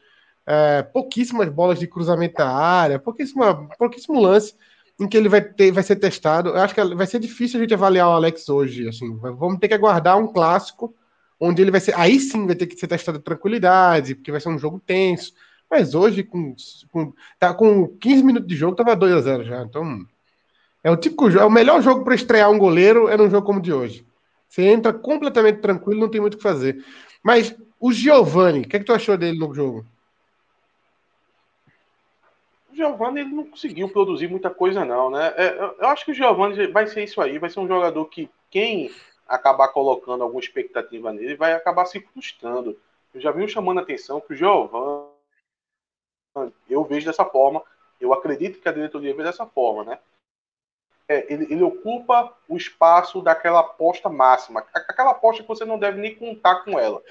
[0.46, 4.56] é, pouquíssimas bolas de cruzamento da área, pouquíssima, pouquíssimo lance
[5.00, 6.50] em que ele vai, ter, vai ser testado.
[6.50, 8.88] Eu acho que vai ser difícil a gente avaliar o Alex hoje.
[8.88, 10.94] Assim, vamos ter que aguardar um clássico
[11.40, 11.94] onde ele vai ser.
[11.98, 15.34] Aí sim vai ter que ser testado tranquilidade, porque vai ser um jogo tenso.
[15.70, 16.56] Mas hoje, com,
[16.92, 19.64] com, tá, com 15 minutos de jogo, tava 2 a 0 já.
[19.64, 20.06] Então,
[20.84, 23.60] é o típico é o melhor jogo para estrear um goleiro é num jogo como
[23.60, 24.06] o de hoje.
[24.56, 26.82] Você entra completamente tranquilo, não tem muito o que fazer.
[27.22, 29.86] Mas o Giovani, o que, é que tu achou dele no jogo?
[32.72, 35.34] O Giovanni ele não conseguiu produzir muita coisa, não, né?
[35.36, 38.30] É, eu acho que o Giovanni vai ser isso aí, vai ser um jogador que
[38.50, 38.90] quem
[39.28, 42.80] acabar colocando alguma expectativa nele vai acabar se frustrando.
[43.14, 45.10] Eu já vi chamando a atenção que o Giovanni,
[46.70, 47.62] eu vejo dessa forma,
[48.00, 50.00] eu acredito que a diretoria vê dessa forma, né?
[51.08, 56.02] É, ele, ele, ocupa o espaço daquela aposta máxima, aquela aposta que você não deve
[56.02, 57.02] nem contar com ela.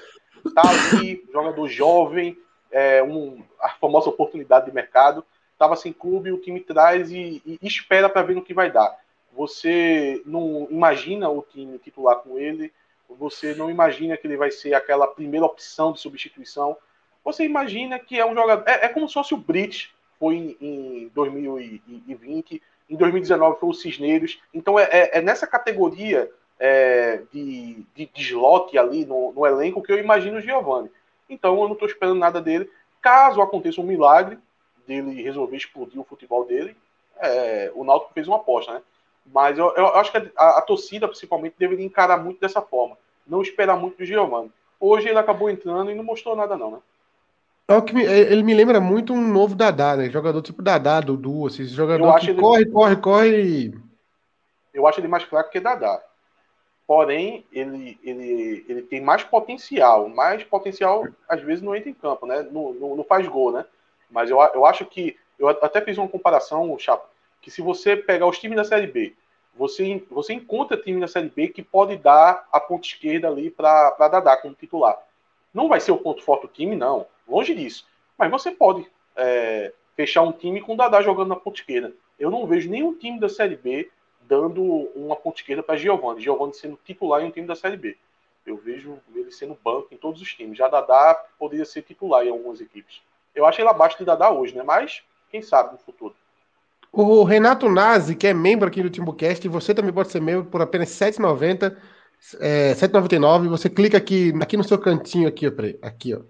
[0.53, 2.37] Tá ali, jogador jovem,
[2.73, 7.59] é, um, a famosa oportunidade de mercado estava sem clube, o time traz e, e
[7.63, 8.99] espera para ver no que vai dar.
[9.33, 12.73] Você não imagina o time titular com ele,
[13.09, 16.77] você não imagina que ele vai ser aquela primeira opção de substituição.
[17.25, 18.69] Você imagina que é um jogador.
[18.69, 23.75] É, é como se fosse o Brit, foi em, em 2020, em 2019 foi o
[23.75, 24.39] Cisneiros.
[24.53, 29.83] Então é, é, é nessa categoria é, de, de, de slot ali no, no, elenco
[29.83, 30.91] que eu imagino o Giovanni.
[31.29, 32.71] Então eu não estou esperando nada dele.
[33.01, 34.39] Caso aconteça um milagre,
[34.87, 36.77] dele resolver explodir o futebol dele,
[37.19, 38.83] é, o Náutico fez uma aposta, né?
[39.27, 42.99] Mas eu, eu acho que a, a, torcida, principalmente, deveria encarar muito dessa forma.
[43.27, 44.53] Não esperar muito do Giovanni.
[44.79, 46.79] Hoje ele acabou entrando e não mostrou nada, não, né?
[47.67, 50.11] É o que me, ele me lembra muito um novo Dadá, né?
[50.11, 52.41] Jogador tipo Dadá, Dudu, assim, jogador que ele...
[52.41, 53.75] corre, corre, corre.
[54.73, 56.03] Eu acho ele mais fraco que Dadá.
[56.87, 60.11] Porém, ele, ele, ele tem mais potencial.
[60.11, 62.47] Mais potencial, às vezes, não entra em campo, né?
[62.51, 63.65] Não, não, não faz gol, né?
[64.11, 65.17] Mas eu, eu acho que.
[65.39, 67.09] Eu até fiz uma comparação, Chapa,
[67.41, 69.15] que se você pegar os times da Série B,
[69.57, 73.91] você, você encontra time da Série B que pode dar a ponta esquerda ali para
[73.99, 74.97] Dadá como titular.
[75.53, 77.07] Não vai ser o ponto forte do time, não.
[77.29, 77.87] Longe disso.
[78.19, 81.93] Mas você pode é, fechar um time com o Dadá jogando na ponta esquerda.
[82.19, 83.91] Eu não vejo nenhum time da Série B
[84.23, 84.63] dando
[84.95, 86.23] uma ponta esquerda para Giovanni.
[86.23, 87.97] Giovanni sendo titular em um time da Série B.
[88.47, 90.59] Eu vejo ele sendo banco em todos os times.
[90.59, 93.01] Já Dadá poderia ser titular em algumas equipes.
[93.35, 94.63] Eu acho ele abaixo de Dadá hoje, né?
[94.63, 96.15] Mas quem sabe no futuro.
[96.93, 100.63] O Renato Nazi, que é membro aqui do Timbucast, você também pode ser membro por
[100.63, 101.77] apenas R$ 7,90,
[102.39, 103.49] é, 7,99.
[103.49, 106.21] Você clica aqui, aqui no seu cantinho, aqui, ó, aqui, ó.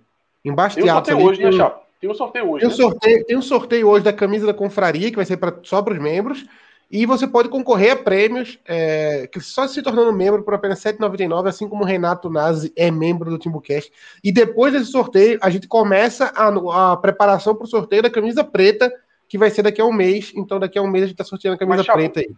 [0.44, 1.84] Embaixo tem um sorteio hoje, né, Chapa?
[2.00, 2.60] Tem um sorteio hoje.
[2.60, 2.76] Tem um, né?
[2.76, 5.94] sorteio, tem um sorteio hoje da camisa da confraria, que vai ser pra, só para
[5.94, 6.44] os membros.
[6.90, 10.92] E você pode concorrer a prêmios, é, que só se tornando membro por apenas R$
[10.92, 13.90] 7,99, assim como o Renato Nazi é membro do Timbucast.
[14.22, 18.44] E depois desse sorteio, a gente começa a, a preparação para o sorteio da camisa
[18.44, 18.92] preta
[19.26, 20.30] que vai ser daqui a um mês.
[20.36, 22.30] Então, daqui a um mês a gente está sorteando a camisa Mas, preta aí.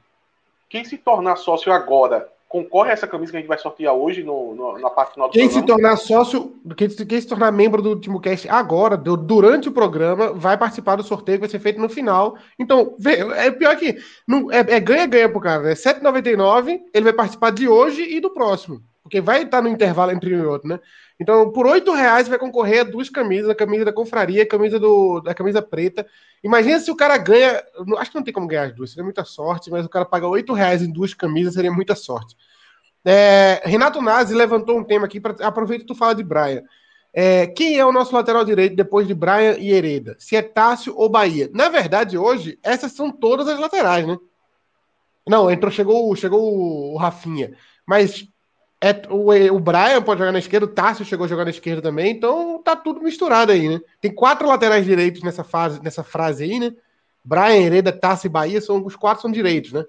[0.69, 4.23] Quem se tornar sócio agora concorre a essa camisa que a gente vai sortear hoje
[4.23, 5.67] no, no na parte final do quem programa?
[5.67, 10.33] se tornar sócio, quem, quem, se tornar membro do TimoCast agora, do, durante o programa,
[10.33, 12.37] vai participar do sorteio que vai ser feito no final.
[12.59, 15.75] Então, vê, é pior que não, é ganha-ganha é pro cara, né?
[15.75, 18.81] 7,99 ele vai participar de hoje e do próximo.
[19.03, 20.81] Porque vai estar no intervalo entre um e outro, né?
[21.19, 24.79] Então, por oito reais vai concorrer a duas camisas, a camisa da confraria, a camisa
[24.79, 26.07] do, da camisa preta.
[26.45, 27.63] Imagina se o cara ganha.
[27.99, 30.29] Acho que não tem como ganhar as duas, seria muita sorte, mas o cara paga
[30.29, 32.37] oito reais em duas camisas, seria muita sorte.
[33.05, 36.63] É, Renato Nazi levantou um tema aqui, pra, aproveita que tu fala de Brian.
[37.15, 40.17] É, quem é o nosso lateral direito depois de Brian e Hereda?
[40.19, 41.49] Se é Tássio ou Bahia?
[41.55, 44.19] Na verdade, hoje, essas são todas as laterais, né?
[45.27, 47.57] Não, entrou, chegou, chegou o Rafinha.
[47.87, 48.29] Mas
[48.81, 51.81] é, o, o Brian pode jogar na esquerda, o Tássio chegou a jogar na esquerda
[51.81, 53.81] também, então tá tudo misturado aí, né?
[54.01, 56.75] Tem quatro laterais direitos nessa fase, nessa frase aí, né?
[57.25, 59.85] Brian, Hereda, Tássio e Bahia, são, os quatro são direitos, né?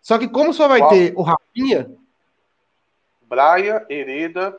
[0.00, 0.90] Só que como só vai Qual?
[0.90, 1.90] ter o Rafinha...
[3.22, 4.58] Brian, Hereda...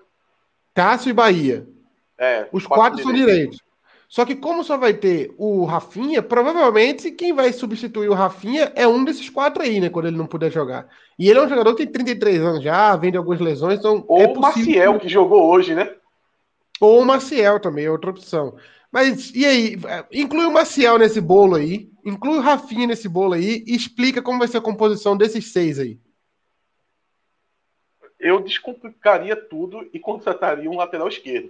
[0.74, 1.68] Tássio e Bahia.
[2.18, 3.62] É, os quatro, quatro são direitos.
[4.14, 8.88] Só que como só vai ter o Rafinha, provavelmente quem vai substituir o Rafinha é
[8.88, 9.90] um desses quatro aí, né?
[9.90, 10.88] Quando ele não puder jogar.
[11.18, 14.06] E ele é um jogador que tem 33 anos já, vem de algumas lesões, então.
[14.08, 15.96] Ou é o Maciel, que jogou hoje, né?
[16.80, 18.56] Ou o Maciel também, é outra opção.
[18.92, 19.78] Mas e aí?
[20.12, 24.38] Inclui o Maciel nesse bolo aí, inclui o Rafinha nesse bolo aí e explica como
[24.38, 25.98] vai ser a composição desses seis aí.
[28.20, 31.50] Eu descomplicaria tudo e contrataria um lateral esquerdo.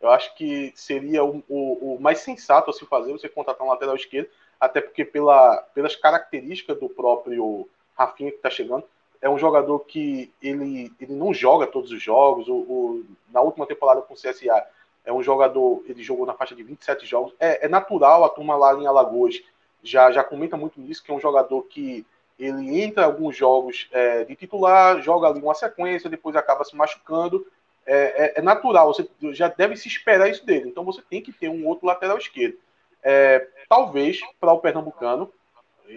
[0.00, 3.70] Eu acho que seria o, o, o, mais sensato a se fazer você contratar um
[3.70, 4.28] lateral esquerdo,
[4.60, 8.84] até porque pela, pelas características do próprio Rafinha que está chegando,
[9.20, 12.48] é um jogador que ele, ele não joga todos os jogos.
[12.48, 14.64] O, o, na última temporada com o CSA,
[15.04, 17.34] é um jogador, ele jogou na faixa de 27 jogos.
[17.40, 19.42] É, é natural, a turma lá em Alagoas
[19.82, 22.06] já, já comenta muito nisso, que é um jogador que
[22.38, 26.76] ele entra em alguns jogos é, de titular, joga ali uma sequência, depois acaba se
[26.76, 27.44] machucando
[27.90, 30.68] é, é, é, natural, você já deve se esperar isso dele.
[30.68, 32.58] Então você tem que ter um outro lateral esquerdo.
[33.02, 35.32] É, talvez para o Pernambucano,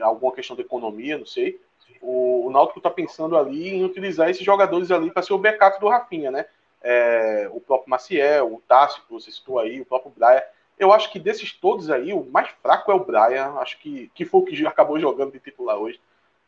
[0.01, 1.59] alguma questão de economia, não sei.
[2.01, 5.81] O, o Náutico está pensando ali em utilizar esses jogadores ali para ser o backup
[5.81, 6.45] do Rafinha, né?
[6.81, 10.41] É, o próprio Maciel, o Tássio, que você citou aí, o próprio Brian.
[10.79, 13.53] Eu acho que desses todos aí, o mais fraco é o Brian.
[13.57, 15.99] Acho que, que foi o que acabou jogando de titular hoje.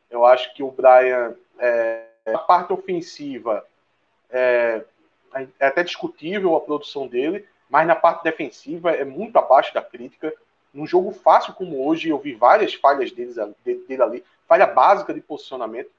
[0.09, 3.65] Eu acho que o Brian, é, a parte ofensiva,
[4.29, 4.83] é,
[5.59, 10.33] é até discutível a produção dele, mas na parte defensiva é muito abaixo da crítica.
[10.73, 15.21] Num jogo fácil como hoje, eu vi várias falhas deles, dele ali, falha básica de
[15.21, 15.89] posicionamento.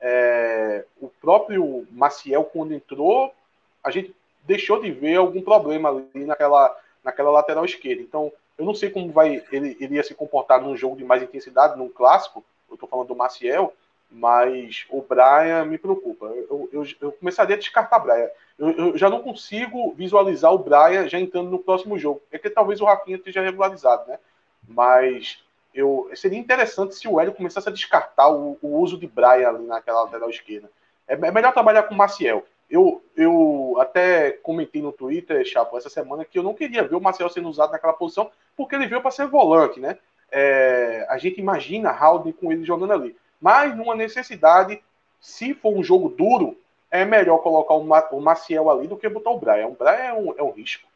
[0.00, 3.34] É, o próprio Maciel, quando entrou,
[3.82, 8.02] a gente deixou de ver algum problema ali naquela, naquela lateral esquerda.
[8.02, 11.78] Então, eu não sei como vai ele iria se comportar num jogo de mais intensidade,
[11.78, 12.44] num clássico.
[12.68, 13.72] Eu estou falando do Maciel,
[14.14, 16.26] mas o Brian me preocupa.
[16.26, 18.28] Eu, eu, eu começaria a descartar Brian.
[18.56, 22.22] Eu, eu, já não consigo visualizar o Brian já entrando no próximo jogo.
[22.30, 24.20] É que talvez o Rafinha esteja regularizado, né?
[24.68, 25.42] Mas
[25.74, 29.66] eu, seria interessante se o Hélio começasse a descartar o, o uso de Brian ali
[29.66, 30.70] naquela lateral esquerda.
[31.08, 32.46] É, é, melhor trabalhar com o Maciel.
[32.70, 37.00] Eu, eu até comentei no Twitter, Chapo, essa semana, que eu não queria ver o
[37.00, 39.98] Maciel sendo usado naquela posição, porque ele veio para ser volante, né?
[40.30, 43.16] É, a gente imagina Haldane com ele jogando ali.
[43.44, 44.82] Mas numa necessidade,
[45.20, 46.58] se for um jogo duro,
[46.90, 49.66] é melhor colocar o Maciel ali do que botar o Brian.
[49.66, 50.88] O Brian é um, é um risco.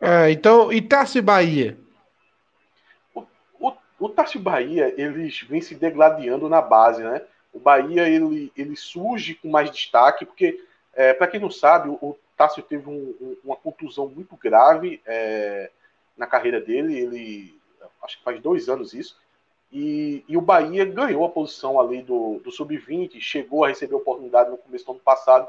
[0.00, 1.78] É, então, e Tássio Bahia?
[3.14, 3.20] O,
[3.60, 7.22] o, o Bahia, eles vêm se degladiando na base, né?
[7.52, 10.60] O Bahia, ele, ele surge com mais destaque, porque,
[10.94, 15.00] é, para quem não sabe, o, o Tássio teve um, um, uma contusão muito grave
[15.06, 15.70] é,
[16.16, 17.60] na carreira dele, ele,
[18.02, 19.22] acho que faz dois anos isso,
[19.74, 24.48] e, e, o Bahia ganhou a posição ali do, do sub-20, chegou a receber oportunidade
[24.48, 25.48] no começo do ano passado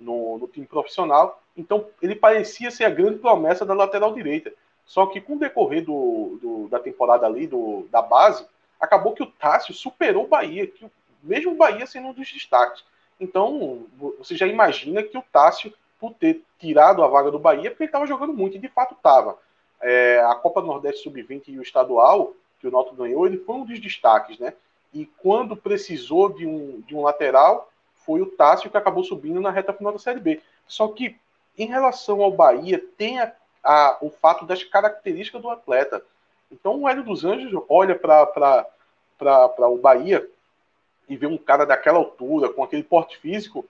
[0.00, 1.42] no, no, time profissional.
[1.54, 4.50] Então ele parecia ser a grande promessa da lateral direita.
[4.86, 8.46] Só que com o decorrer do, do, da temporada ali, do, da base,
[8.80, 10.90] acabou que o Tássio superou o Bahia, que
[11.22, 12.82] mesmo o Bahia sendo um dos destaques.
[13.20, 13.84] Então
[14.18, 17.88] você já imagina que o Tássio, por ter tirado a vaga do Bahia, porque ele
[17.88, 19.36] estava jogando muito, e de fato estava.
[19.82, 23.56] É, a Copa do Nordeste Sub-20 e o estadual que o Náutico ganhou, ele foi
[23.56, 24.52] um dos destaques, né?
[24.92, 29.50] E quando precisou de um, de um lateral, foi o Tássio que acabou subindo na
[29.50, 30.40] reta final da Série B.
[30.66, 31.16] Só que,
[31.58, 36.02] em relação ao Bahia, tem a, a, o fato das características do atleta.
[36.50, 38.66] Então, o Hélio dos Anjos olha para
[39.68, 40.26] o Bahia
[41.08, 43.64] e vê um cara daquela altura, com aquele porte físico,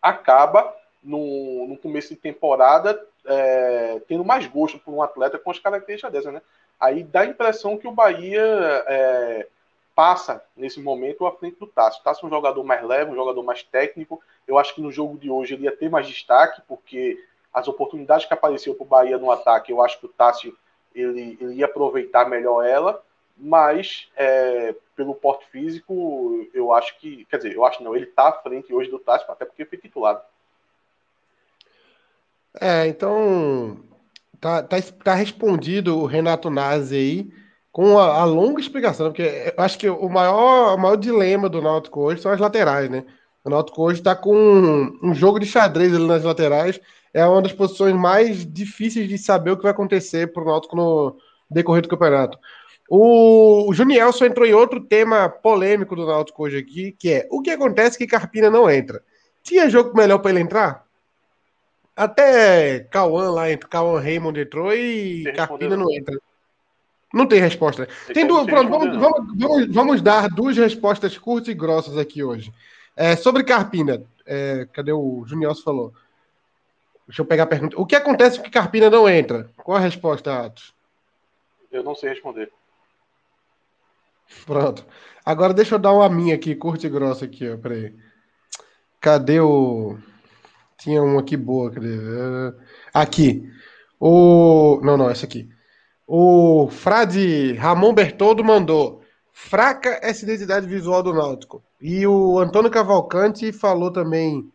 [0.00, 5.58] acaba, no, no começo de temporada, é, tendo mais gosto por um atleta com as
[5.58, 6.42] características dessas, né?
[6.82, 8.42] Aí dá a impressão que o Bahia
[8.88, 9.46] é,
[9.94, 12.00] passa nesse momento à frente do Tássio.
[12.00, 14.20] O Tássio é um jogador mais leve, um jogador mais técnico.
[14.48, 18.26] Eu acho que no jogo de hoje ele ia ter mais destaque, porque as oportunidades
[18.26, 20.58] que apareceu para o Bahia no ataque, eu acho que o Tássio
[20.92, 23.00] ele, ele ia aproveitar melhor ela,
[23.36, 28.28] mas é, pelo porte físico, eu acho que, quer dizer, eu acho não, ele está
[28.28, 30.20] à frente hoje do Tássio, até porque foi titulado.
[32.60, 33.91] É, então
[34.42, 37.30] Tá, tá, tá respondido o Renato Nazi aí
[37.70, 41.62] com a, a, longa explicação, porque eu acho que o maior, o maior dilema do
[41.62, 43.04] Náutico hoje são as laterais, né?
[43.44, 46.80] O Náutico hoje está com um, um, jogo de xadrez ali nas laterais,
[47.14, 50.74] é uma das posições mais difíceis de saber o que vai acontecer para o Náutico
[50.74, 51.16] no
[51.48, 52.36] decorrer do campeonato.
[52.90, 57.40] O, o Junielson entrou em outro tema polêmico do Náutico hoje aqui, que é o
[57.40, 59.04] que acontece que Carpina não entra.
[59.40, 60.84] Tinha jogo melhor para ele entrar?
[61.94, 66.18] Até Cauã lá, entre Cauã Raymond entrou e Carpina não entra.
[67.12, 67.86] Não tem resposta.
[68.12, 72.52] Tem duas, pronto, vamos, vamos, vamos, vamos, dar duas respostas curtas e grossas aqui hoje.
[72.96, 75.92] É, sobre Carpina, é, cadê o Junior falou?
[77.06, 77.78] Deixa eu pegar a pergunta.
[77.78, 79.50] O que acontece que Carpina não entra?
[79.58, 80.72] Qual a resposta, Atos?
[81.70, 82.50] Eu não sei responder.
[84.46, 84.84] Pronto.
[85.24, 87.58] Agora deixa eu dar uma minha aqui, curta e grossa aqui, ó.
[87.58, 87.94] Peraí.
[89.00, 89.98] Cadê o.
[90.78, 91.88] Tinha uma aqui boa, cadê?
[92.92, 93.48] Aqui.
[94.00, 94.80] O.
[94.82, 95.48] Não, não, essa aqui.
[96.06, 99.02] O Frade Ramon Bertoldo mandou.
[99.32, 101.62] Fraca essa identidade visual do Náutico.
[101.80, 104.50] E o Antônio Cavalcante falou também.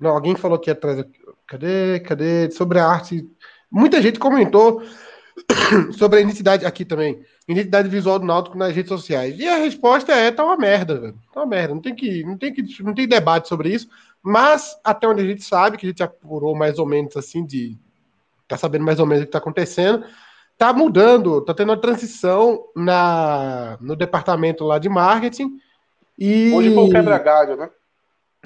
[0.00, 1.04] Não, alguém falou aqui atrás.
[1.46, 2.00] Cadê?
[2.00, 2.50] Cadê?
[2.50, 3.28] Sobre a arte.
[3.70, 4.82] Muita gente comentou
[5.96, 7.20] sobre a identidade aqui também.
[7.48, 9.38] Identidade visual do Náutico nas redes sociais.
[9.38, 11.18] E a resposta é: tá uma merda, velho.
[11.32, 11.74] Tá uma merda.
[11.74, 13.88] Não tem que, não tem que, não tem debate sobre isso.
[14.28, 17.78] Mas, até onde a gente sabe, que a gente apurou mais ou menos assim, de.
[18.48, 20.04] tá sabendo mais ou menos o que tá acontecendo,
[20.58, 25.60] tá mudando, tá tendo uma transição na, no departamento lá de marketing.
[26.18, 26.50] E...
[26.52, 27.70] Hoje foi o quebra-galho, né?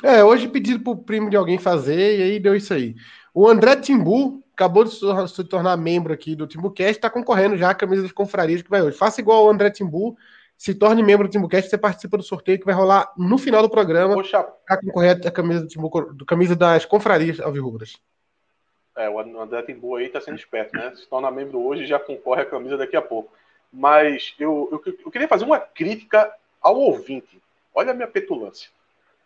[0.03, 2.95] É, hoje pediram pro primo de alguém fazer, e aí deu isso aí.
[3.33, 7.75] O André Timbu acabou de se tornar membro aqui do Timbucast, está concorrendo já a
[7.75, 8.99] camisa das confrarias que vai hoje.
[8.99, 10.15] Faça igual o André Timbu,
[10.61, 13.71] se torne membro do Timbucast, você participa do sorteio que vai rolar no final do
[13.71, 14.15] programa
[14.67, 17.99] para concorrer a camisa, do Timbu, do camisa das confrarias alvirrubras.
[18.95, 20.93] É, o André Timbu aí tá sendo esperto, né?
[20.95, 23.33] Se torna membro hoje já concorre a camisa daqui a pouco.
[23.73, 27.41] Mas eu, eu, eu queria fazer uma crítica ao ouvinte.
[27.75, 28.69] Olha a minha petulância.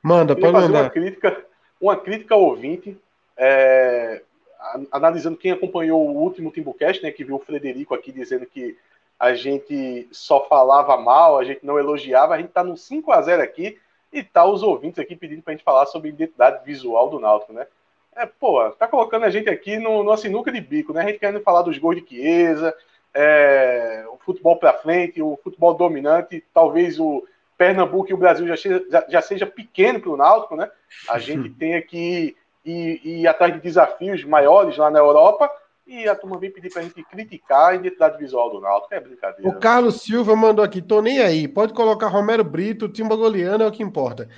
[0.00, 0.82] Manda, pode fazer mandar.
[0.82, 1.44] Uma crítica,
[1.80, 2.96] uma crítica ao ouvinte,
[3.36, 4.22] é,
[4.92, 7.10] analisando quem acompanhou o último Timbucast, né?
[7.10, 8.78] Que viu o Frederico aqui dizendo que
[9.24, 13.22] a gente só falava mal, a gente não elogiava, a gente tá no 5 a
[13.22, 13.78] 0 aqui
[14.12, 17.66] e tá os ouvintes aqui pedindo pra gente falar sobre identidade visual do Náutico, né?
[18.14, 21.00] É, pô, tá colocando a gente aqui no, no sinuca de bico, né?
[21.00, 22.76] A gente querendo falar dos gols de Chiesa,
[23.14, 28.56] é, o futebol para frente, o futebol dominante, talvez o Pernambuco e o Brasil já,
[28.56, 30.70] já, já seja pequeno para o Náutico, né?
[31.08, 35.50] A gente tem aqui ir, ir atrás de desafios maiores lá na Europa
[35.86, 38.94] e a turma vem pedir pra gente criticar a identidade visual do Náutico.
[38.94, 39.48] É brincadeira.
[39.48, 41.46] O Carlos Silva mandou aqui, tô nem aí.
[41.46, 44.28] Pode colocar Romero Brito, Timba Goliano é o que importa.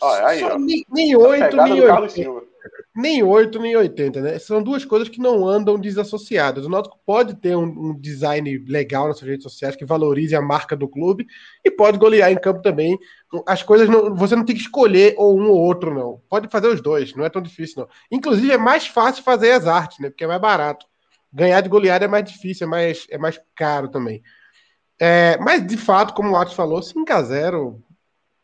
[0.00, 0.58] Olha, aí, ó.
[0.58, 2.53] Nem, nem 8, nem 8
[2.94, 4.38] nem 8, nem 80, né?
[4.38, 6.64] São duas coisas que não andam desassociadas.
[6.64, 10.42] O Náutico pode ter um, um, design legal nas suas redes sociais que valorize a
[10.42, 11.26] marca do clube
[11.64, 12.98] e pode golear em campo também.
[13.46, 16.20] As coisas não, você não tem que escolher ou um ou outro, não.
[16.28, 17.88] Pode fazer os dois, não é tão difícil, não.
[18.10, 20.10] Inclusive, é mais fácil fazer as artes, né?
[20.10, 20.86] Porque é mais barato
[21.34, 24.22] ganhar de goleada é mais difícil, é mais, é mais caro também.
[25.00, 27.82] É, mas, de fato, como o Atos falou, 5x0.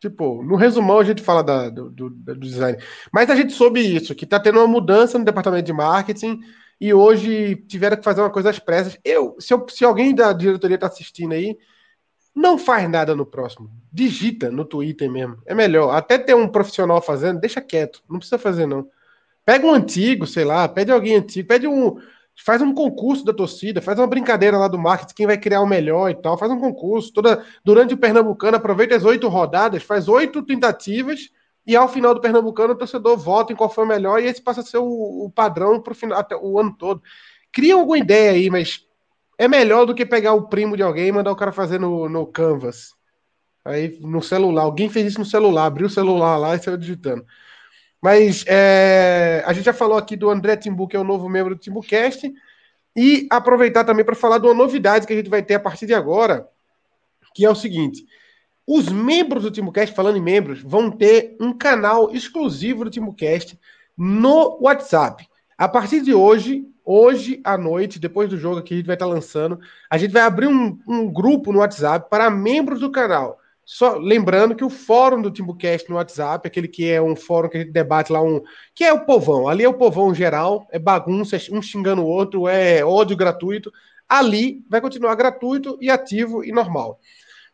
[0.01, 2.79] Tipo, no resumão a gente fala da, do, do, do, design.
[3.13, 6.41] Mas a gente soube isso, que tá tendo uma mudança no departamento de marketing
[6.81, 8.99] e hoje tiveram que fazer uma coisa às pressas.
[9.05, 11.59] Eu, se, eu, se alguém da diretoria tá assistindo aí,
[12.35, 13.71] não faz nada no próximo.
[13.93, 15.37] Digita no Twitter mesmo.
[15.45, 15.95] É melhor.
[15.95, 18.03] Até ter um profissional fazendo, deixa quieto.
[18.09, 18.89] Não precisa fazer, não.
[19.45, 21.99] Pega um antigo, sei lá, pede alguém antigo, pede um
[22.37, 25.67] faz um concurso da torcida, faz uma brincadeira lá do marketing, quem vai criar o
[25.67, 27.13] melhor e tal, faz um concurso.
[27.13, 31.31] Toda, durante o Pernambucano, aproveita as oito rodadas, faz oito tentativas
[31.67, 34.43] e ao final do Pernambucano o torcedor vota em qual foi o melhor e esse
[34.43, 37.03] passa a ser o, o padrão para o final até o ano todo.
[37.53, 38.87] Cria alguma ideia aí, mas
[39.37, 42.09] é melhor do que pegar o primo de alguém e mandar o cara fazer no,
[42.09, 42.95] no Canvas.
[43.65, 47.25] Aí no celular, alguém fez isso no celular, abriu o celular lá e saiu digitando.
[48.03, 51.55] Mas é, a gente já falou aqui do André Timbu, que é o novo membro
[51.55, 52.33] do TimbuCast,
[52.97, 55.87] e aproveitar também para falar de uma novidade que a gente vai ter a partir
[55.87, 56.49] de agora,
[57.35, 58.05] que é o seguinte:
[58.67, 63.59] os membros do TimbuCast, falando em membros, vão ter um canal exclusivo do TimbuCast
[63.97, 65.29] no WhatsApp.
[65.59, 69.07] A partir de hoje, hoje à noite, depois do jogo que a gente vai estar
[69.07, 73.40] lançando, a gente vai abrir um, um grupo no WhatsApp para membros do canal.
[73.73, 77.57] Só lembrando que o fórum do Timbucast no WhatsApp, aquele que é um fórum que
[77.57, 78.43] a gente debate lá, um
[78.75, 82.49] que é o povão, ali é o povão geral, é bagunça, um xingando o outro,
[82.49, 83.71] é ódio gratuito.
[84.09, 86.99] Ali vai continuar gratuito e ativo e normal.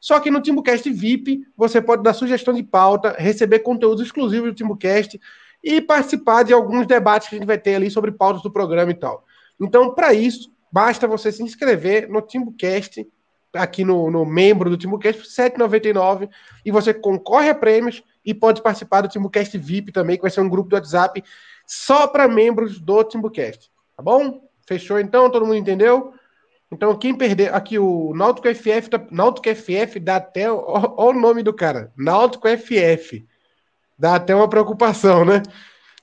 [0.01, 4.55] Só que no Timbucast VIP, você pode dar sugestão de pauta, receber conteúdo exclusivo do
[4.55, 5.21] Timbucast
[5.63, 8.91] e participar de alguns debates que a gente vai ter ali sobre pautas do programa
[8.91, 9.23] e tal.
[9.61, 13.07] Então, para isso, basta você se inscrever no Timbucast
[13.57, 16.29] aqui no, no membro do TimbuCast por R$ 7,99
[16.65, 20.41] e você concorre a prêmios e pode participar do TimbuCast VIP também, que vai ser
[20.41, 21.23] um grupo do WhatsApp
[21.67, 23.71] só para membros do TimbuCast.
[23.97, 24.43] Tá bom?
[24.67, 25.31] Fechou então?
[25.31, 26.13] Todo mundo entendeu?
[26.71, 27.55] Então, quem perder.
[27.55, 28.91] Aqui o Náutico FF.
[28.91, 29.01] Tá,
[29.55, 30.51] FF dá até.
[30.51, 31.93] Olha o nome do cara.
[31.97, 33.27] Náutico FF.
[33.99, 35.43] Dá até uma preocupação, né?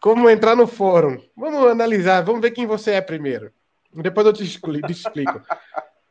[0.02, 1.18] Como entrar no fórum.
[1.36, 2.22] Vamos analisar.
[2.22, 3.52] Vamos ver quem você é primeiro.
[3.94, 5.42] Depois eu te explico.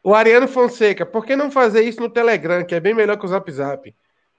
[0.04, 3.24] O Ariano Fonseca, por que não fazer isso no Telegram, que é bem melhor que
[3.24, 3.94] o Zap Zap?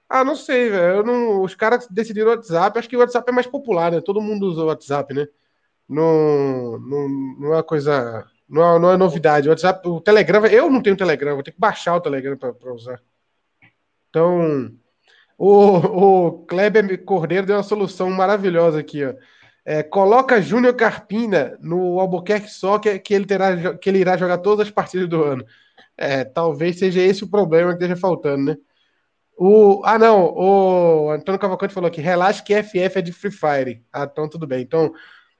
[0.08, 1.02] Ah, não sei, velho.
[1.02, 1.42] Não...
[1.42, 2.78] Os caras decidiram o WhatsApp.
[2.78, 4.00] Acho que o WhatsApp é mais popular, né?
[4.00, 5.26] Todo mundo usa o WhatsApp, né?
[5.88, 7.08] Não, não,
[7.38, 8.26] não é coisa.
[8.48, 9.48] Não é, não é novidade.
[9.48, 12.72] O WhatsApp, o Telegram, eu não tenho Telegram, vou ter que baixar o Telegram para
[12.72, 13.00] usar.
[14.10, 14.70] Então,
[15.38, 19.14] o, o Kleber Cordeiro deu uma solução maravilhosa aqui, ó.
[19.64, 24.66] É, coloca Júnior Carpina no Albuquerque Soccer que ele terá que ele irá jogar todas
[24.66, 25.44] as partidas do ano.
[25.96, 28.56] É, talvez seja esse o problema que esteja faltando, né?
[29.36, 33.82] O, ah, não, o Antônio Cavalcante falou aqui, relaxa que FF é de Free Fire.
[33.92, 34.62] Ah, então tudo bem.
[34.62, 34.92] Então,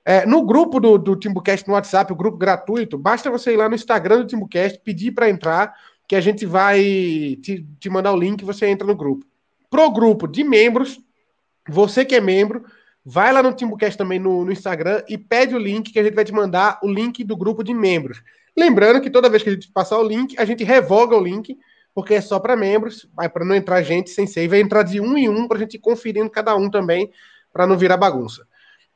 [0.05, 3.69] é, no grupo do, do Timbucast no WhatsApp, o grupo gratuito, basta você ir lá
[3.69, 5.75] no Instagram do Timbucast, pedir para entrar,
[6.09, 6.81] que a gente vai
[7.41, 9.25] te, te mandar o link e você entra no grupo.
[9.71, 11.01] Pro grupo de membros,
[11.69, 12.65] você que é membro,
[13.05, 16.15] Vai lá no Timbucast também no, no, Instagram e pede o link que a gente
[16.15, 18.23] vai te mandar o link do grupo de membros.
[18.57, 21.59] Lembrando que toda vez que a gente passar o link, a gente revoga o link,
[21.95, 25.19] porque é só para membros, para não entrar gente sem save, vai entrar de um
[25.19, 27.11] em um para a gente ir conferindo cada um também,
[27.53, 28.47] para não virar bagunça.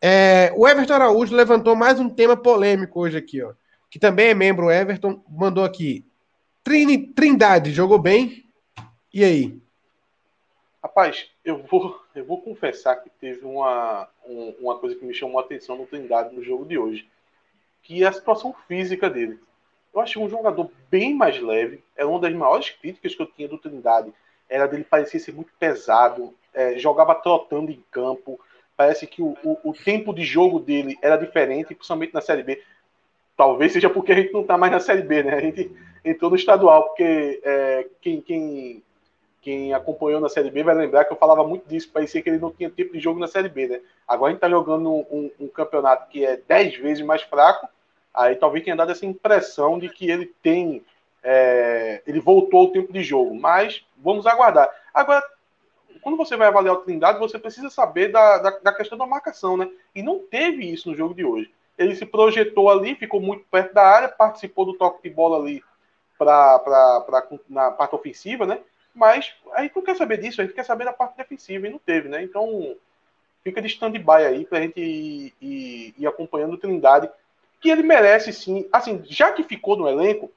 [0.01, 3.53] É, o Everton Araújo levantou mais um tema polêmico hoje aqui, ó,
[3.91, 6.05] que também é membro, Everton, mandou aqui.
[6.63, 8.45] Trindade jogou bem?
[9.13, 9.61] E aí?
[10.83, 15.39] Rapaz, eu vou, eu vou confessar que teve uma, um, uma coisa que me chamou
[15.39, 17.09] a atenção no Trindade no jogo de hoje,
[17.83, 19.39] que é a situação física dele.
[19.95, 23.49] Eu achei um jogador bem mais leve, era uma das maiores críticas que eu tinha
[23.49, 24.13] do Trindade,
[24.49, 28.41] era dele parecer ser muito pesado, é, jogava trotando em campo,
[28.77, 32.63] parece que o, o, o, tempo de jogo dele era diferente, principalmente na Série B.
[33.37, 35.35] Talvez seja porque a gente não está mais na Série B, né?
[35.35, 35.71] A gente
[36.05, 38.83] entrou no estadual, porque é, quem, quem
[39.41, 42.39] quem acompanhou na Série B vai lembrar que eu falava muito disso, parecia que ele
[42.39, 43.81] não tinha tempo de jogo na Série B, né?
[44.07, 47.69] Agora a gente tá jogando um, um, campeonato que é 10 vezes mais fraco,
[48.13, 50.85] aí talvez tenha dado essa impressão de que ele tem.
[51.23, 54.71] É, ele voltou ao tempo de jogo, mas vamos aguardar.
[54.95, 55.23] Agora,
[56.01, 59.57] quando você vai avaliar o Trindade, você precisa saber da, da, da, questão da marcação,
[59.57, 59.69] né?
[59.95, 61.53] E não teve isso no jogo de hoje.
[61.77, 65.63] Ele se projetou ali, ficou muito perto da área, participou do toque de bola ali
[66.17, 68.59] pra, pra, pra, na parte ofensiva, né?
[68.99, 71.71] Mas a gente não quer saber disso, a gente quer saber da parte defensiva e
[71.71, 72.23] não teve, né?
[72.23, 72.77] Então
[73.45, 77.09] fica de stand-by aí pra gente ir, ir, ir, acompanhando o Trindade,
[77.61, 78.69] que ele merece sim.
[78.73, 80.31] Assim, já que ficou no elenco,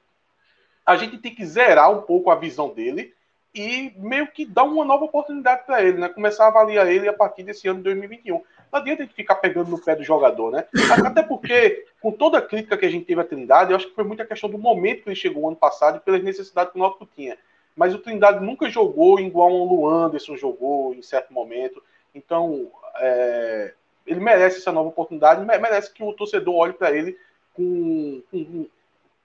[0.86, 3.12] a gente tem que zerar um pouco a visão dele
[3.54, 6.08] e meio que dar uma nova oportunidade para ele, né?
[6.08, 8.42] Começar a avaliar ele a partir desse ano de 2021.
[8.72, 10.64] Não adianta a gente ficar pegando no pé do jogador, né?
[11.04, 13.94] Até porque, com toda a crítica que a gente teve à Trindade, eu acho que
[13.94, 16.80] foi muita questão do momento que ele chegou ano passado e pelas necessidades que o
[16.80, 17.36] Náutico tinha.
[17.76, 21.82] Mas o Trindade nunca jogou igual um Luan Anderson jogou em certo momento.
[22.14, 23.72] Então, é,
[24.06, 27.16] ele merece essa nova oportunidade, merece que o torcedor olhe para ele
[27.54, 28.66] com, com,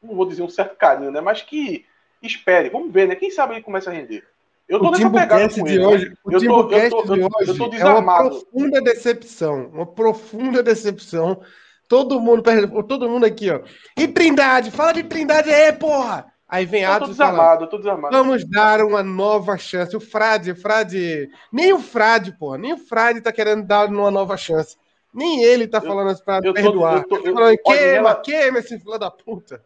[0.01, 1.21] não vou dizer um certo carinho, né?
[1.21, 1.85] Mas que
[2.21, 3.15] espere, vamos ver, né?
[3.15, 4.23] Quem sabe ele começa a render.
[4.67, 5.85] Eu tô o nessa pegada com ele.
[5.85, 8.27] Hoje, o eu, tô, eu, tô, eu, tô, eu tô desarmado.
[8.27, 11.41] É uma profunda decepção, uma profunda decepção.
[11.87, 12.43] Todo mundo,
[12.85, 13.61] todo mundo aqui, ó.
[13.97, 16.25] E Trindade, fala de Trindade aí, porra!
[16.47, 17.01] Aí vem Atos.
[17.01, 18.15] Eu tô desarmado, eu tô desarmado.
[18.15, 19.95] Vamos dar uma nova chance.
[19.95, 21.29] O Frade, Frade.
[21.51, 22.57] Nem o Frade, porra.
[22.57, 24.77] Nem o Frade tá querendo dar uma nova chance.
[25.13, 26.97] Nem ele tá falando as perdoar.
[26.97, 29.61] Eu tô, eu tô, eu, falando, queima, olha, queima esse filho da puta.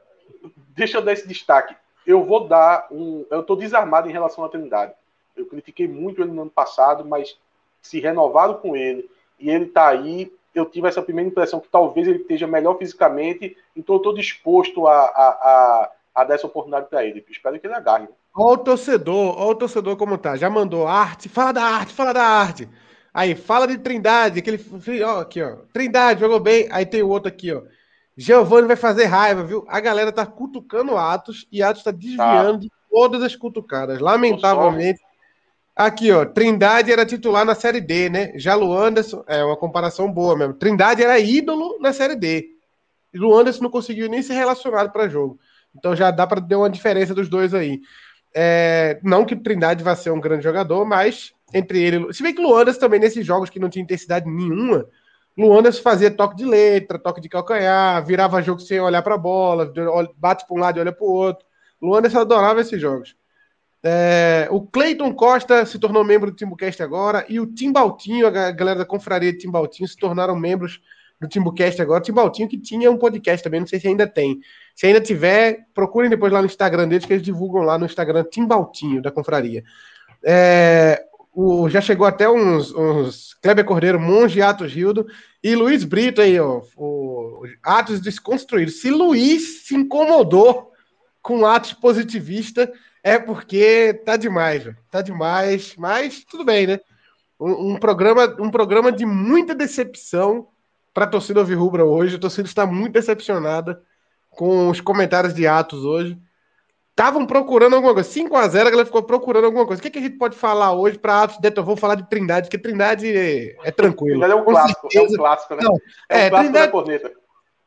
[0.69, 1.75] Deixa eu dar esse destaque
[2.05, 3.25] eu vou dar um.
[3.29, 4.93] Eu estou desarmado em relação à Trindade.
[5.35, 7.37] Eu critiquei muito ele no ano passado, mas
[7.81, 9.09] se renovaram com ele
[9.39, 13.57] e ele está aí, eu tive essa primeira impressão que talvez ele esteja melhor fisicamente,
[13.75, 17.25] então eu estou disposto a, a, a, a, dar essa oportunidade para ele.
[17.29, 18.07] Espero que ele agarre.
[18.35, 20.35] Olha o torcedor, olha o torcedor como tá.
[20.35, 22.69] Já mandou arte, fala da arte, fala da arte.
[23.13, 24.59] Aí, fala de Trindade, aquele.
[25.03, 25.57] Ó, aqui, ó.
[25.73, 26.67] Trindade, jogou bem.
[26.71, 27.61] Aí tem o outro aqui, ó.
[28.15, 29.65] Giovanni vai fazer raiva, viu?
[29.67, 32.57] A galera tá cutucando Atos e Atos tá desviando tá.
[32.59, 33.99] de todas as cutucadas.
[33.99, 35.01] Lamentavelmente.
[35.75, 36.25] Aqui, ó.
[36.25, 38.31] Trindade era titular na Série D, né?
[38.35, 40.53] Já Luanderson, é uma comparação boa mesmo.
[40.53, 42.49] Trindade era ídolo na Série D.
[43.13, 45.37] E Luanderson não conseguiu nem ser relacionado para jogo.
[45.75, 47.79] Então já dá para ter uma diferença dos dois aí.
[48.33, 52.13] É, não que Trindade vá ser um grande jogador, mas entre ele.
[52.13, 54.85] Se bem que Luanderson também, nesses jogos que não tinha intensidade nenhuma,
[55.37, 59.71] Luanas fazia toque de letra, toque de calcanhar, virava jogo sem olhar para a bola,
[60.17, 61.45] bate para um lado e olha para o outro.
[61.81, 63.15] Luanas adorava esses jogos.
[63.83, 68.79] É, o Cleiton Costa se tornou membro do Timbucast agora e o Timbaltinho, a galera
[68.79, 70.79] da confraria de Timbaltinho, se tornaram membros
[71.21, 72.01] do Timbucast agora.
[72.01, 74.39] Timbaltinho que tinha um podcast também, não sei se ainda tem.
[74.75, 78.23] Se ainda tiver, procurem depois lá no Instagram deles, que eles divulgam lá no Instagram
[78.23, 79.63] Timbaltinho, da confraria.
[80.25, 85.05] É, o, já chegou até uns, uns Kleber Cordeiro, Monge Atos Gildo
[85.43, 88.71] e Luiz Brito aí, ó, o Atos Desconstruído.
[88.71, 90.71] Se Luiz se incomodou
[91.21, 92.71] com Atos positivista,
[93.03, 94.67] é porque tá demais.
[94.89, 96.79] Tá demais, mas tudo bem, né?
[97.39, 100.47] Um, um, programa, um programa de muita decepção
[100.93, 102.15] para a torcida Alvirrubra hoje.
[102.15, 103.81] A torcida está muito decepcionada
[104.29, 106.19] com os comentários de Atos hoje
[107.01, 108.09] estavam procurando alguma coisa.
[108.09, 109.79] 5x0, a galera ficou procurando alguma coisa.
[109.79, 111.61] O que, que a gente pode falar hoje para Atos Deto?
[111.61, 114.19] Eu vou falar de Trindade, porque Trindade é, é tranquilo.
[114.19, 115.61] Trindade é um clássico, é um clássico, né?
[115.63, 115.77] Não,
[116.09, 116.65] é, é um clássico Trindade...
[116.65, 117.11] da corneta.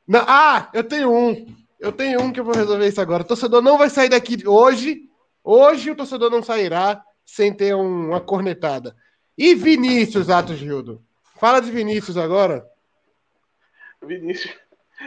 [0.06, 1.46] Não, ah, eu tenho um.
[1.80, 3.22] Eu tenho um que eu vou resolver isso agora.
[3.22, 5.02] O torcedor não vai sair daqui hoje.
[5.42, 8.94] Hoje o torcedor não sairá sem ter um, uma cornetada.
[9.36, 11.02] E Vinícius, Atos Gildo?
[11.38, 12.64] Fala de Vinícius agora.
[14.04, 14.54] Vinícius,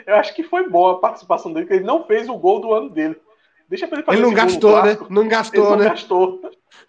[0.06, 2.74] eu acho que foi boa a participação dele, porque ele não fez o gol do
[2.74, 3.16] ano dele.
[3.70, 4.98] Deixa pra ele fazer Ele não gastou, né?
[5.10, 5.90] Não gastou, ele não né?
[5.90, 6.42] gastou.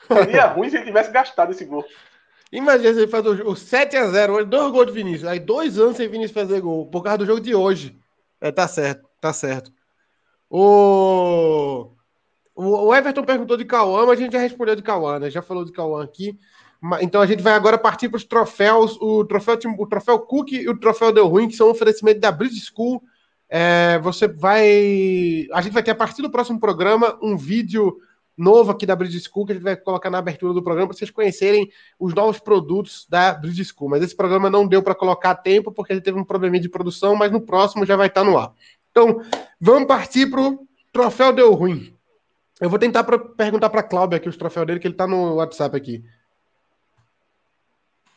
[0.06, 1.84] Seria ruim se ele tivesse gastado esse gol.
[2.52, 5.28] Imagina se ele faz o, o 7x0 hoje, dois gols de Vinícius.
[5.28, 7.96] Aí dois anos sem Vinícius fazer gol, por causa do jogo de hoje.
[8.40, 9.72] É, tá certo, tá certo.
[10.48, 11.90] O,
[12.54, 15.30] o Everton perguntou de Cauã, mas a gente já respondeu de Cauã, né?
[15.30, 16.38] Já falou de Cauã aqui.
[17.00, 20.68] Então a gente vai agora partir para os troféus, o troféu, o troféu Cook e
[20.68, 23.02] o troféu Deu Ruim, que são um oferecimento da Bridge School
[23.48, 25.46] é, você vai.
[25.52, 27.96] A gente vai ter a partir do próximo programa um vídeo
[28.36, 30.96] novo aqui da Bridge School que a gente vai colocar na abertura do programa para
[30.96, 31.68] vocês conhecerem
[31.98, 33.90] os novos produtos da Bridge School.
[33.90, 36.68] Mas esse programa não deu para colocar a tempo porque ele teve um probleminha de
[36.68, 38.52] produção, mas no próximo já vai estar no ar.
[38.90, 39.22] Então,
[39.58, 41.92] vamos partir para o troféu deu ruim.
[42.60, 45.36] Eu vou tentar pra, perguntar para Cláudio aqui os troféus dele, que ele está no
[45.36, 46.04] WhatsApp aqui.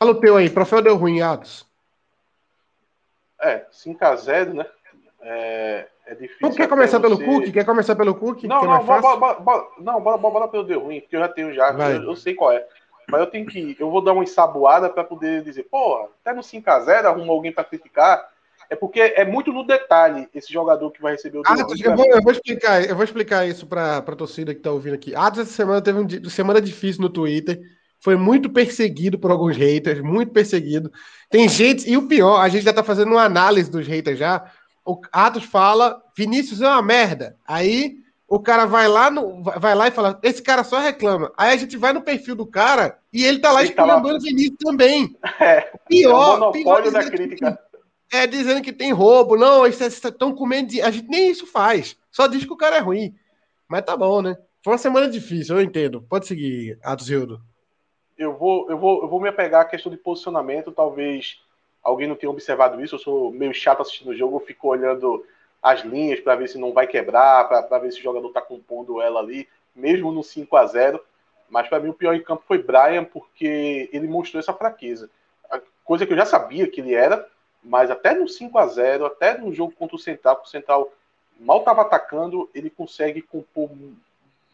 [0.02, 1.64] Fala o teu aí, troféu deu ruim, Atos.
[3.40, 4.66] É, 5x0, né?
[5.22, 6.38] É, é difícil.
[6.42, 7.04] Não quer começar você...
[7.04, 7.54] pelo Cook?
[7.54, 8.44] Quer começar pelo Cook?
[8.46, 11.54] Não, não, bora, bora, bora, não, bora, bora pelo deu ruim, porque eu já tenho
[11.54, 12.66] já, eu, eu, sei qual é.
[13.08, 13.78] Mas eu tenho que.
[13.80, 17.64] Eu vou dar uma ensaboada para poder dizer, pô, até no 5x0 arruma alguém para
[17.64, 18.28] criticar.
[18.72, 22.06] É porque é muito no detalhe esse jogador que vai receber o ah, eu, vou,
[22.08, 25.14] eu, vou, explicar, eu vou explicar isso para a torcida que está ouvindo aqui.
[25.14, 27.62] Atos essa semana teve uma semana difícil no Twitter.
[28.04, 30.92] Foi muito perseguido por alguns haters, muito perseguido.
[31.30, 34.52] Tem gente, e o pior, a gente já está fazendo uma análise dos haters já
[34.86, 37.38] o Atos fala, Vinícius é uma merda.
[37.48, 37.98] Aí
[38.28, 41.32] o cara vai lá, no, vai lá e fala, esse cara só reclama.
[41.38, 44.20] Aí a gente vai no perfil do cara e ele tá lá explorando tá o
[44.20, 45.16] Vinícius também.
[45.40, 47.60] É, pior, é pior da crítica.
[48.10, 50.70] Que, é dizendo que tem roubo, não, eles estão comendo.
[50.70, 50.82] De...
[50.82, 51.96] A gente nem isso faz.
[52.12, 53.16] Só diz que o cara é ruim.
[53.68, 54.38] Mas tá bom, né?
[54.64, 56.02] Foi uma semana difícil, eu entendo.
[56.02, 57.42] Pode seguir, Atos Hildo.
[58.22, 61.42] Eu vou, eu vou, eu vou me apegar à questão de posicionamento, talvez
[61.82, 65.26] alguém não tenha observado isso, eu sou meio chato assistindo o jogo, eu fico olhando
[65.60, 69.02] as linhas para ver se não vai quebrar, para ver se o jogador está compondo
[69.02, 71.04] ela ali, mesmo no 5 a 0
[71.50, 75.10] Mas para mim o pior em campo foi Brian, porque ele mostrou essa fraqueza.
[75.84, 77.28] Coisa que eu já sabia que ele era,
[77.64, 80.94] mas até no 5 a 0 até no jogo contra o Central, o Central
[81.40, 83.72] mal estava atacando, ele consegue compor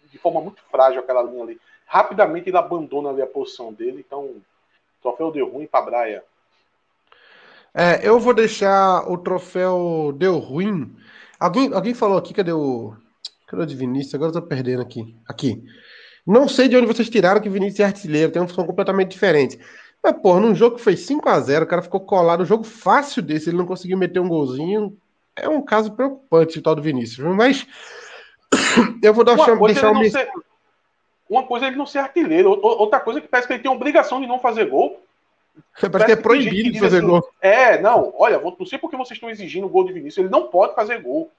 [0.09, 1.59] de forma muito frágil aquela linha ali.
[1.87, 4.35] Rapidamente ele abandona ali a posição dele, então
[5.01, 6.21] troféu deu ruim para Brian.
[7.73, 10.95] É, eu vou deixar o troféu deu ruim.
[11.39, 12.93] Alguém, alguém falou aqui, cadê o.
[13.47, 14.15] Cadê o de Vinícius?
[14.15, 15.15] Agora eu tô perdendo aqui.
[15.27, 15.63] Aqui.
[16.25, 19.57] Não sei de onde vocês tiraram que Vinícius é artilheiro, tem uma função completamente diferente.
[20.03, 22.65] Mas, pô, num jogo que foi 5 a 0 o cara ficou colado, um jogo
[22.65, 24.97] fácil desse, ele não conseguiu meter um golzinho.
[25.35, 27.25] É um caso preocupante o tal do Vinícius.
[27.35, 27.65] Mas
[29.01, 30.03] eu vou dar chance, deixar um...
[30.09, 30.29] ser...
[31.29, 33.71] Uma coisa é ele não ser artilheiro, outra coisa é que parece que ele tem
[33.71, 35.01] obrigação de não fazer gol.
[35.79, 37.27] Parece que é proibido de fazer assim, gol.
[37.41, 40.47] É, não, olha, não sei porque vocês estão exigindo o gol de Vinícius, ele não
[40.47, 41.31] pode fazer gol.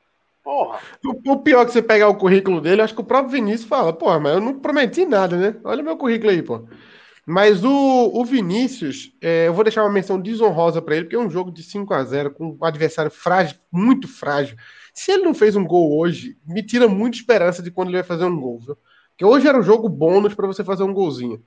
[0.43, 0.79] Porra.
[1.27, 3.93] O, pior é que você pegar o currículo dele, acho que o próprio Vinícius fala,
[3.93, 5.57] porra, mas eu não prometi nada, né?
[5.63, 6.65] Olha o meu currículo aí, pô.
[7.27, 11.19] Mas o, o Vinícius, é, eu vou deixar uma menção desonrosa para ele, porque é
[11.19, 14.57] um jogo de 5 a 0 com um adversário frágil, muito frágil.
[14.95, 18.07] Se ele não fez um gol hoje, me tira muita esperança de quando ele vai
[18.07, 18.79] fazer um gol, viu?
[19.19, 21.43] Porque hoje era um jogo bônus para você fazer um golzinho.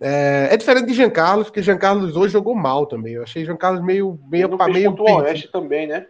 [0.00, 3.14] É, é, diferente de Jean Carlos, porque Jean Carlos hoje jogou mal também.
[3.14, 6.08] Eu achei Jean Carlos meio meio para meio contra o Oeste também, né?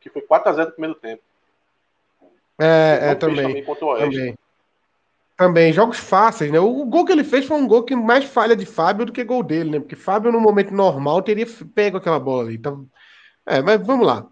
[0.00, 1.22] Que foi 4 a 0 no primeiro tempo.
[2.58, 3.62] É, é também.
[3.68, 4.38] O também.
[5.36, 6.58] Também, jogos fáceis, né?
[6.58, 9.22] O gol que ele fez foi um gol que mais falha de Fábio do que
[9.22, 9.78] gol dele, né?
[9.78, 12.54] Porque Fábio, no momento normal, teria pego aquela bola ali.
[12.54, 12.86] Então,
[13.44, 14.26] é, mas vamos lá.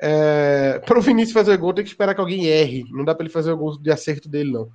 [0.00, 2.84] É, para o Vinícius fazer gol, tem que esperar que alguém erre.
[2.90, 4.70] Não dá para ele fazer o gol de acerto dele, não.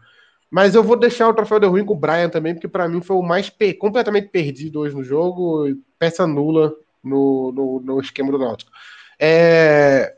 [0.50, 3.02] Mas eu vou deixar o troféu de ruim com o Brian também, porque para mim
[3.02, 5.66] foi o mais completamente perdido hoje no jogo,
[6.00, 6.74] peça nula
[7.04, 8.72] no, no, no esquema do Náutico.
[9.20, 10.16] É,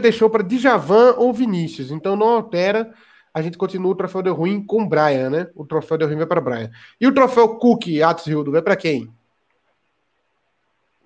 [0.00, 2.94] deixou para Djavan ou Vinícius, então não altera.
[3.32, 5.50] A gente continua o troféu de ruim com o Brian, né?
[5.54, 6.70] O troféu de ruim vai para Brian.
[7.00, 9.12] E o troféu Cook, Atos Hildo, vai para quem?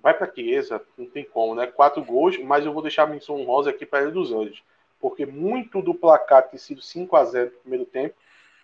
[0.01, 1.65] Vai para Chiesa, não tem como, né?
[1.65, 4.63] Quatro gols, mas eu vou deixar a menção honrosa aqui para ele dos Anjos,
[4.99, 8.15] porque muito do placar ter sido 5 a 0 no primeiro tempo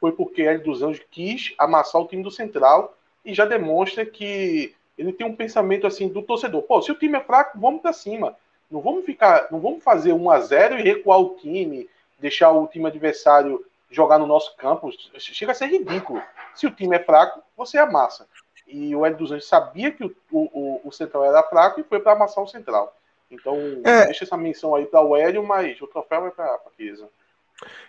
[0.02, 4.74] foi porque Hélio dos Anjos quis amassar o time do Central e já demonstra que
[4.98, 6.64] ele tem um pensamento assim do torcedor.
[6.64, 8.36] Pô, se o time é fraco, vamos para cima.
[8.70, 11.88] Não vamos ficar, não vamos fazer 1 a 0 e recuar o time,
[12.18, 14.90] deixar o time adversário jogar no nosso campo.
[15.20, 16.22] Chega a ser ridículo.
[16.56, 18.28] Se o time é fraco, você amassa.
[18.68, 22.00] E o Hélio dos Anjos sabia que o, o, o Central era fraco e foi
[22.00, 22.96] para amassar o Central.
[23.30, 24.06] Então, é.
[24.06, 26.60] deixa essa menção aí para o Hélio, mas o troféu vai para a.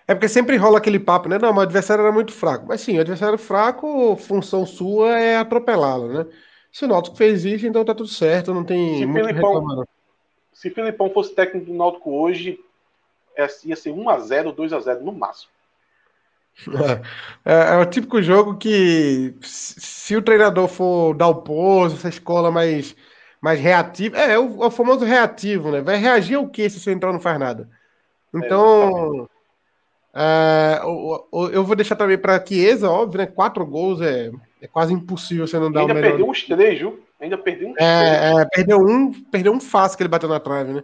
[0.06, 1.38] É porque sempre rola aquele papo, né?
[1.38, 2.66] Não, mas o adversário era muito fraco.
[2.66, 6.26] Mas sim, o adversário fraco, função sua é atropelá-lo, né?
[6.72, 9.84] Se o Náutico fez isso, então tá tudo certo, não tem se muito Filipão,
[10.52, 12.58] Se Filipão fosse técnico do Náutico hoje,
[13.36, 15.50] é, ia ser 1x0, 2x0 no máximo.
[17.44, 22.50] É, é, o típico jogo que, se o treinador for dar o pouso, essa escola
[22.50, 22.94] mais,
[23.40, 25.80] mais reativa, é, é o, é o famoso reativo, né?
[25.80, 27.68] Vai reagir ao que se o central não faz nada?
[28.34, 29.28] Então,
[30.14, 30.80] é,
[31.52, 33.26] eu vou deixar também para Chiesa, óbvio, né?
[33.26, 36.04] Quatro gols é, é quase impossível você não dar o melhor.
[36.04, 37.00] Ainda perdeu uns três, viu?
[37.20, 38.38] Ainda perdeu uns é, três.
[38.38, 40.82] É, perdeu um, perdeu um fácil que ele bateu na trave, né?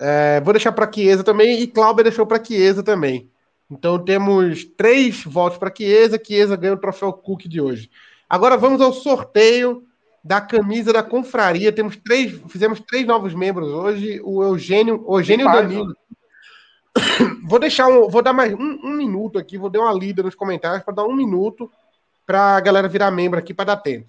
[0.00, 3.28] É, vou deixar para Chiesa também e Cláudia deixou para Chiesa também.
[3.70, 6.20] Então temos três votos para Chiesa.
[6.24, 7.90] Chiesa ganha o troféu Cook de hoje.
[8.30, 9.82] Agora vamos ao sorteio
[10.24, 11.72] da camisa da confraria.
[11.72, 14.20] Temos três, fizemos três novos membros hoje.
[14.24, 15.94] O Eugênio, Eugênio Danilo.
[17.44, 20.34] vou deixar um, vou dar mais um, um, minuto aqui, vou dar uma lida nos
[20.34, 21.70] comentários para dar um minuto
[22.26, 24.06] para a galera virar membro aqui para dar tempo.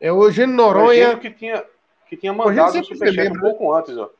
[0.00, 0.86] É o Eugênio Noronha.
[0.86, 1.64] O Eugênio que tinha,
[2.08, 4.10] que tinha mandado o superchat um pouco antes, ó.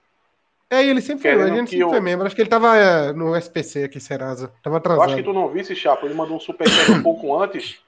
[0.73, 1.91] É, ele sempre foi, a gente sempre eu...
[1.91, 2.25] foi membro.
[2.27, 4.53] Acho que ele tava é, no SPC aqui, Serasa.
[4.63, 5.03] Tava atrasado.
[5.03, 6.07] Eu acho que tu não visse, Chapo.
[6.07, 7.81] Ele mandou um superchat um pouco antes,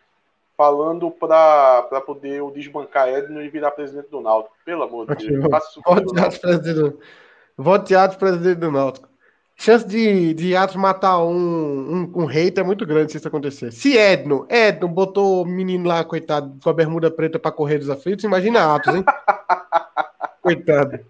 [0.57, 4.57] falando para poder o desbancar Edno e virar presidente do Náutico.
[4.65, 5.45] Pelo amor de Deus.
[7.57, 9.12] Vote Atos, presidente do Náutico
[9.57, 13.73] chance de, de Atos matar um, um, um hater é muito grande se isso acontecer.
[13.73, 17.91] Se Edno, Edno botou o menino lá, coitado, com a bermuda preta para correr dos
[17.91, 19.05] aflitos, imagina Atos, hein?
[20.43, 21.01] coitado.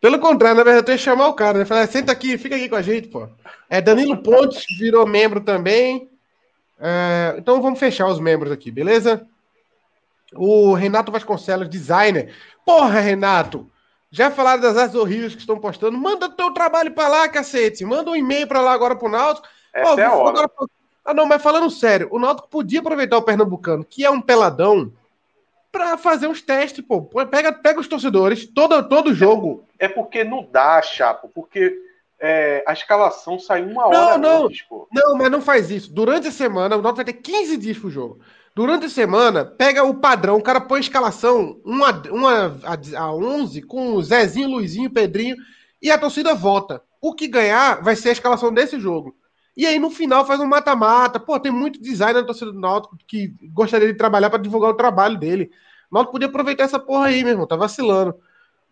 [0.00, 1.64] Pelo contrário, na verdade, eu tenho que chamar o cara, né?
[1.64, 3.28] Falar, senta aqui, fica aqui com a gente, pô.
[3.68, 6.10] É, Danilo Pontes virou membro também.
[6.78, 9.26] É, então vamos fechar os membros aqui, beleza?
[10.34, 12.34] O Renato Vasconcelos, designer.
[12.64, 13.70] Porra, Renato!
[14.10, 15.98] Já falaram das artes horríveis que estão postando?
[15.98, 17.84] Manda teu trabalho para lá, cacete.
[17.84, 19.46] Manda um e-mail para lá agora pro Náutico.
[19.72, 20.38] Essa é a hora.
[20.38, 20.50] Agora...
[21.04, 24.92] Ah, não, mas falando sério, o Náutico podia aproveitar o Pernambucano, que é um peladão,
[25.70, 27.02] para fazer uns testes, pô.
[27.02, 29.64] Pega, pega os torcedores, todo, todo jogo.
[29.78, 31.78] É porque não dá, Chapo, porque
[32.18, 34.88] é, a escalação sai uma hora não, antes, pô.
[34.90, 35.92] Não, mas não faz isso.
[35.92, 38.20] Durante a semana, o Náutico vai ter 15 dias pro jogo.
[38.56, 43.00] Durante a semana, pega o padrão, o cara põe a escalação 1 a, 1 a,
[43.00, 45.36] a 11 com Zezinho, Luizinho, Pedrinho
[45.82, 46.82] e a torcida vota.
[46.98, 49.14] O que ganhar vai ser a escalação desse jogo.
[49.54, 51.20] E aí no final faz um mata-mata.
[51.20, 54.76] Pô, tem muito design na torcida do Náutico que gostaria de trabalhar para divulgar o
[54.76, 55.50] trabalho dele.
[55.90, 58.14] O Náutico podia aproveitar essa porra aí, meu irmão, tá vacilando.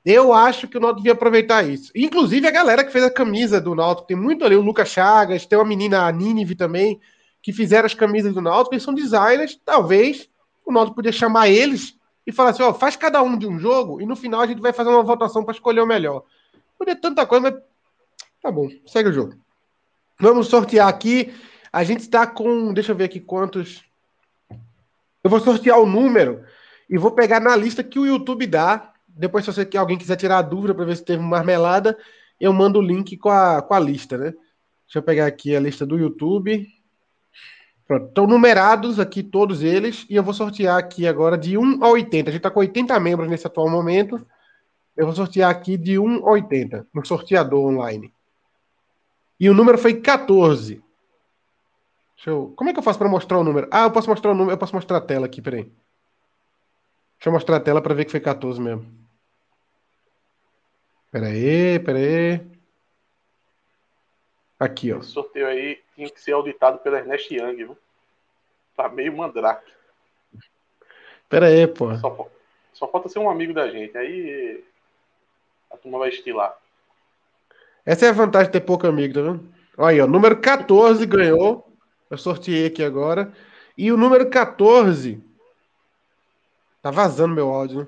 [0.02, 1.92] Eu acho que o Náutico devia aproveitar isso.
[1.94, 5.44] Inclusive a galera que fez a camisa do Náutico, tem muito ali, o Lucas Chagas,
[5.44, 6.98] tem uma menina, a Nínive também,
[7.44, 10.30] que fizeram as camisas do Náutico, eles são designers, talvez
[10.64, 11.94] o Náutico podia chamar eles
[12.26, 14.62] e falar assim, ó, faz cada um de um jogo e no final a gente
[14.62, 16.24] vai fazer uma votação para escolher o melhor.
[16.78, 17.62] Podia tanta coisa, mas
[18.42, 19.34] tá bom, segue o jogo.
[20.18, 21.34] Vamos sortear aqui.
[21.70, 23.84] A gente está com, deixa eu ver aqui quantos.
[25.22, 26.42] Eu vou sortear o número
[26.88, 28.90] e vou pegar na lista que o YouTube dá.
[29.06, 31.98] Depois, se você, alguém quiser tirar a dúvida para ver se teve marmelada,
[32.40, 34.32] eu mando o link com a, com a lista, né?
[34.86, 36.73] Deixa eu pegar aqui a lista do YouTube.
[37.86, 41.90] Pronto, estão numerados aqui todos eles e eu vou sortear aqui agora de 1 a
[41.90, 42.30] 80.
[42.30, 44.26] A gente está com 80 membros nesse atual momento.
[44.96, 48.12] Eu vou sortear aqui de 1 a 80 no sorteador online.
[49.38, 50.82] E o número foi 14.
[52.16, 52.54] Deixa eu...
[52.56, 53.68] Como é que eu faço para mostrar o número?
[53.70, 55.64] Ah, eu posso mostrar o número, eu posso mostrar a tela aqui, peraí.
[55.64, 58.86] Deixa eu mostrar a tela para ver que foi 14 mesmo.
[61.10, 62.40] Peraí, peraí.
[64.58, 65.02] Aqui, ó.
[65.02, 67.78] Sorteio aí tinha que ser auditado pela Ernest Young, viu?
[68.76, 69.72] Tá meio mandrake.
[71.28, 71.94] Pera aí, pô.
[71.96, 72.28] Só,
[72.72, 73.96] só falta ser um amigo da gente.
[73.96, 74.62] Aí
[75.70, 76.56] a turma vai estilar.
[77.84, 79.48] Essa é a vantagem de ter pouco amigo, tá vendo?
[79.76, 80.06] Olha aí, ó.
[80.06, 81.66] Número 14 ganhou.
[82.10, 83.32] Eu sorteei aqui agora.
[83.76, 85.22] E o número 14.
[86.80, 87.86] Tá vazando meu áudio, né?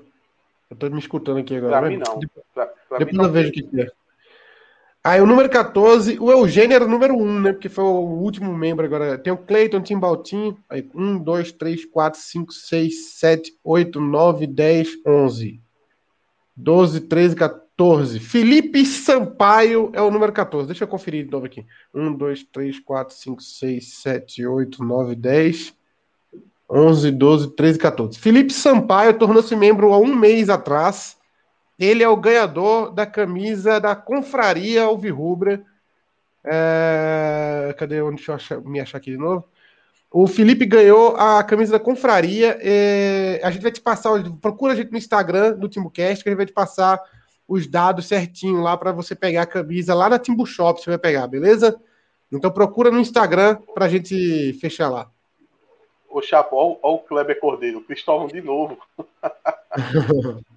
[0.69, 1.79] Eu tô me escutando aqui agora.
[1.79, 2.19] Pra mim não.
[2.53, 3.91] Pra, pra Depois mim não eu vejo o que é.
[5.07, 7.53] Aí o número 14, o Eugênio era o número 1, né?
[7.53, 9.17] Porque foi o último membro agora.
[9.17, 10.57] Tem o Cleiton Timbaltin.
[10.69, 15.61] Aí 1, 2, 3, 4, 5, 6, 7, 8, 9, 10, 11.
[16.57, 18.19] 12, 13, 14.
[18.19, 20.67] Felipe Sampaio é o número 14.
[20.67, 21.65] Deixa eu conferir de novo aqui.
[21.93, 25.73] 1, 2, 3, 4, 5, 6, 7, 8, 9, 10,
[26.69, 28.19] 11, 12, 13, 14.
[28.19, 31.16] Felipe Sampaio tornou-se membro há um mês atrás
[31.79, 35.63] ele é o ganhador da camisa da Confraria Alvirrubra.
[36.43, 37.75] É...
[37.77, 38.01] Cadê?
[38.01, 39.45] Onde deixa eu achar, me achar aqui de novo?
[40.09, 42.57] O Felipe ganhou a camisa da Confraria.
[42.61, 43.39] É...
[43.43, 44.11] A gente vai te passar.
[44.41, 46.99] Procura a gente no Instagram do TimbuCast, que a gente vai te passar
[47.47, 50.81] os dados certinho lá para você pegar a camisa lá na Timbu Shop.
[50.81, 51.79] Você vai pegar, beleza?
[52.31, 55.09] Então procura no Instagram para a gente fechar lá.
[56.09, 58.77] Ô Chapo, olha o Kleber Cordeiro, Cristóvão de novo.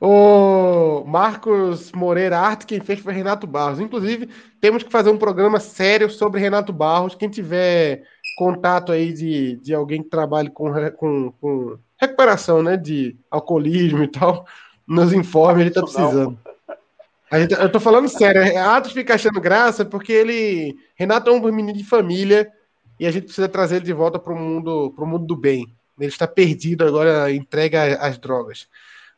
[0.00, 3.80] O Marcos Moreira Arte, quem fez foi Renato Barros.
[3.80, 4.28] Inclusive,
[4.60, 7.14] temos que fazer um programa sério sobre Renato Barros.
[7.14, 8.02] Quem tiver
[8.36, 14.08] contato aí de, de alguém que trabalhe com, com, com recuperação né, de alcoolismo e
[14.08, 14.44] tal,
[14.86, 16.38] nos informe, ele está precisando.
[17.30, 20.76] A gente, eu tô falando sério, Atos fica achando graça porque ele.
[20.94, 22.50] Renato é um menino de família
[22.98, 25.66] e a gente precisa trazer ele de volta para o mundo, pro mundo do bem.
[25.98, 28.68] Ele está perdido agora, entrega às drogas.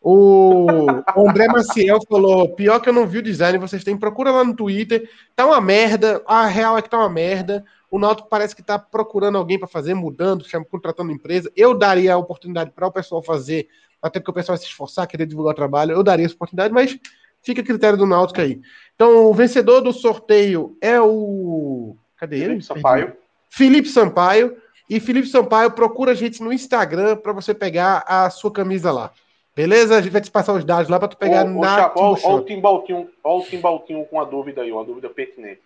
[0.09, 4.45] O André Maciel falou: pior que eu não vi o design, vocês têm, procura lá
[4.45, 5.11] no Twitter.
[5.35, 7.65] Tá uma merda, a real é que tá uma merda.
[7.91, 11.51] O Náutico parece que tá procurando alguém para fazer, mudando, contratando empresa.
[11.57, 13.67] Eu daria a oportunidade para o pessoal fazer,
[14.01, 15.91] até porque o pessoal vai se esforçar, querer divulgar o trabalho.
[15.91, 16.97] Eu daria essa oportunidade, mas
[17.43, 18.61] fica a critério do Náutico aí.
[18.95, 21.97] Então, o vencedor do sorteio é o.
[22.17, 22.63] Cadê Felipe ele?
[22.63, 23.13] Sampaio.
[23.51, 24.57] Felipe Sampaio.
[24.89, 29.11] E Felipe Sampaio, procura a gente no Instagram para você pegar a sua camisa lá.
[29.57, 29.97] Beleza?
[29.97, 31.91] A gente vai te passar os dados lá para tu pegar ô, na.
[31.97, 35.63] Olha o Timbaltinho, o Timbaltinho com a dúvida aí, uma dúvida pertinente.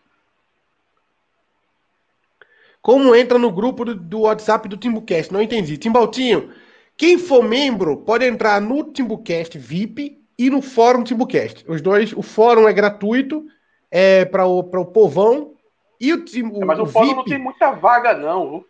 [2.81, 5.33] Como entra no grupo do, do WhatsApp do Timbucast?
[5.33, 5.77] Não entendi.
[5.77, 6.51] Timbaltinho,
[6.97, 11.65] quem for membro pode entrar no Timbucast VIP e no Fórum Timbucast.
[11.69, 13.45] Os dois, o fórum é gratuito,
[13.91, 15.55] é para o, o povão.
[16.01, 18.65] E o, o, é, mas o, o fórum VIP, não tem muita vaga, não.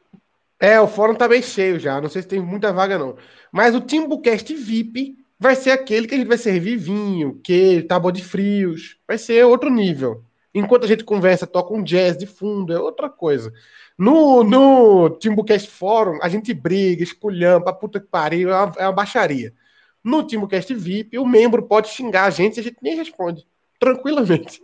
[0.61, 2.01] É, o fórum tá bem cheio já.
[2.01, 3.17] Não sei se tem muita vaga, não.
[3.51, 8.13] Mas o Timbucast VIP vai ser aquele que a gente vai servir vinho, queijo, tábua
[8.13, 8.99] de frios.
[9.09, 10.23] Vai ser outro nível.
[10.55, 13.51] Enquanto a gente conversa, toca um jazz de fundo, é outra coisa.
[13.97, 18.93] No, no Timbucast Fórum, a gente briga, espulhamba, puta que pariu, é uma, é uma
[18.93, 19.55] baixaria.
[20.03, 23.47] No Timbucast VIP, o membro pode xingar a gente e a gente nem responde.
[23.79, 24.61] Tranquilamente.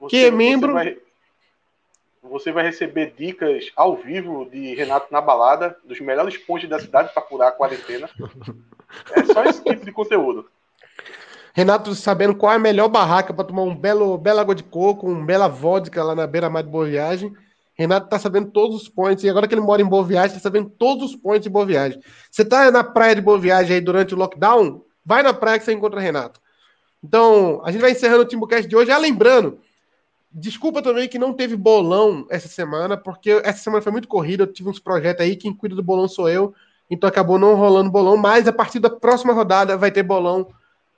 [0.00, 0.72] Você, que é membro.
[0.72, 0.96] Vai,
[2.28, 7.12] você vai receber dicas ao vivo de Renato na balada, dos melhores pontos da cidade
[7.12, 8.08] para curar a quarentena.
[9.12, 10.46] É só esse tipo de conteúdo.
[11.52, 15.08] Renato sabendo qual é a melhor barraca para tomar um belo, bela água de coco,
[15.08, 17.32] um bela vodka lá na beira-mar de Boa Viagem.
[17.76, 20.40] Renato tá sabendo todos os points, e agora que ele mora em Boa Viagem, tá
[20.40, 22.00] sabendo todos os points de Boa Viagem.
[22.30, 24.84] Você tá na praia de Boa Viagem aí durante o lockdown?
[25.04, 26.40] Vai na praia que você encontra Renato.
[27.02, 28.90] Então, a gente vai encerrando o Timbucast de hoje.
[28.90, 29.58] Ah, lembrando,
[30.34, 34.52] desculpa também que não teve bolão essa semana, porque essa semana foi muito corrida, eu
[34.52, 36.52] tive uns projetos aí, quem cuida do bolão sou eu,
[36.90, 40.48] então acabou não rolando bolão, mas a partir da próxima rodada vai ter bolão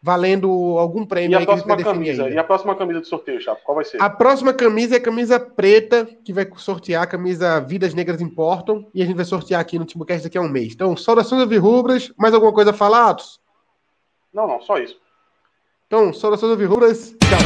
[0.02, 1.38] valendo algum prêmio.
[1.38, 2.28] E a próxima camisa?
[2.28, 3.60] E a próxima camisa de sorteio, Chapo?
[3.64, 4.00] Qual vai ser?
[4.00, 8.86] A próxima camisa é a camisa preta, que vai sortear a camisa Vidas Negras Importam,
[8.94, 10.72] e a gente vai sortear aqui no Timbucast daqui a um mês.
[10.72, 13.40] Então, saudações Rubras, mais alguma coisa a falar, Atos?
[14.32, 14.96] Não, não, só isso.
[15.86, 17.45] Então, saudações Rubras, tchau.